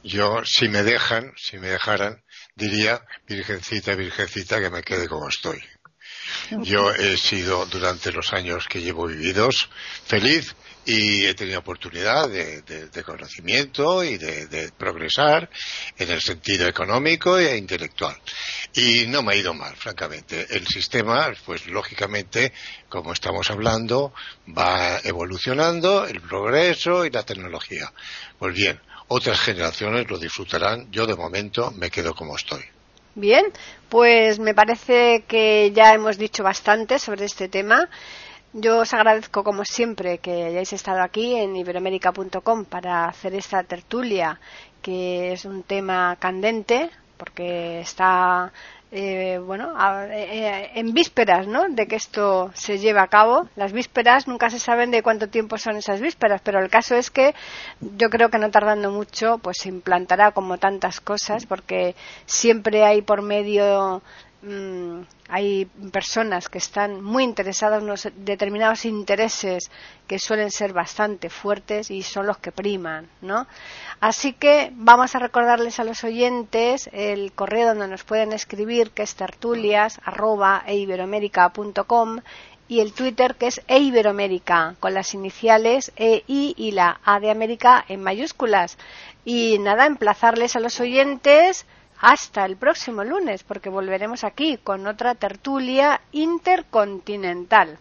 [0.02, 2.22] yo, si me dejan, si me dejaran,
[2.54, 5.62] diría, virgencita, virgencita, que me quede como estoy.
[6.62, 9.68] Yo he sido durante los años que llevo vividos
[10.06, 10.54] feliz
[10.84, 15.48] y he tenido oportunidad de, conocimiento y de, progresar
[15.96, 18.16] en el sentido económico e intelectual.
[18.74, 20.46] Y no me ha ido mal, francamente.
[20.50, 22.52] El sistema, pues lógicamente,
[22.88, 24.12] como estamos hablando,
[24.56, 27.92] va evolucionando, el progreso y la tecnología.
[28.38, 30.90] Pues bien, otras generaciones lo disfrutarán.
[30.90, 32.62] Yo de momento me quedo como estoy.
[33.14, 33.44] Bien,
[33.90, 37.90] pues me parece que ya hemos dicho bastante sobre este tema.
[38.54, 44.38] Yo os agradezco, como siempre, que hayáis estado aquí en iberoamérica.com para hacer esta tertulia,
[44.82, 48.52] que es un tema candente, porque está
[48.90, 49.72] eh, bueno,
[50.10, 51.66] eh, en vísperas, ¿no?
[51.70, 53.48] De que esto se lleve a cabo.
[53.56, 57.10] Las vísperas nunca se saben de cuánto tiempo son esas vísperas, pero el caso es
[57.10, 57.34] que
[57.80, 61.94] yo creo que no tardando mucho, pues se implantará como tantas cosas, porque
[62.26, 64.02] siempre hay por medio
[64.44, 69.70] Mm, hay personas que están muy interesadas en unos determinados intereses
[70.08, 73.46] que suelen ser bastante fuertes y son los que priman, ¿no?
[74.00, 79.04] Así que vamos a recordarles a los oyentes el correo donde nos pueden escribir que
[79.04, 80.00] es tertulias
[82.68, 87.84] y el Twitter que es eiberoamérica con las iniciales EI y la A de América
[87.88, 88.76] en mayúsculas.
[89.24, 91.64] Y nada, emplazarles a los oyentes
[92.02, 97.78] hasta el próximo lunes, porque volveremos aquí con otra tertulia intercontinental.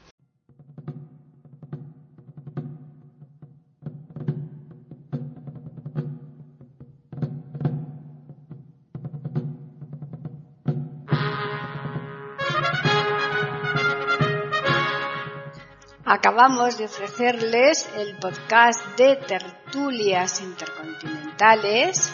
[16.05, 22.13] Acabamos de ofrecerles el podcast de tertulias intercontinentales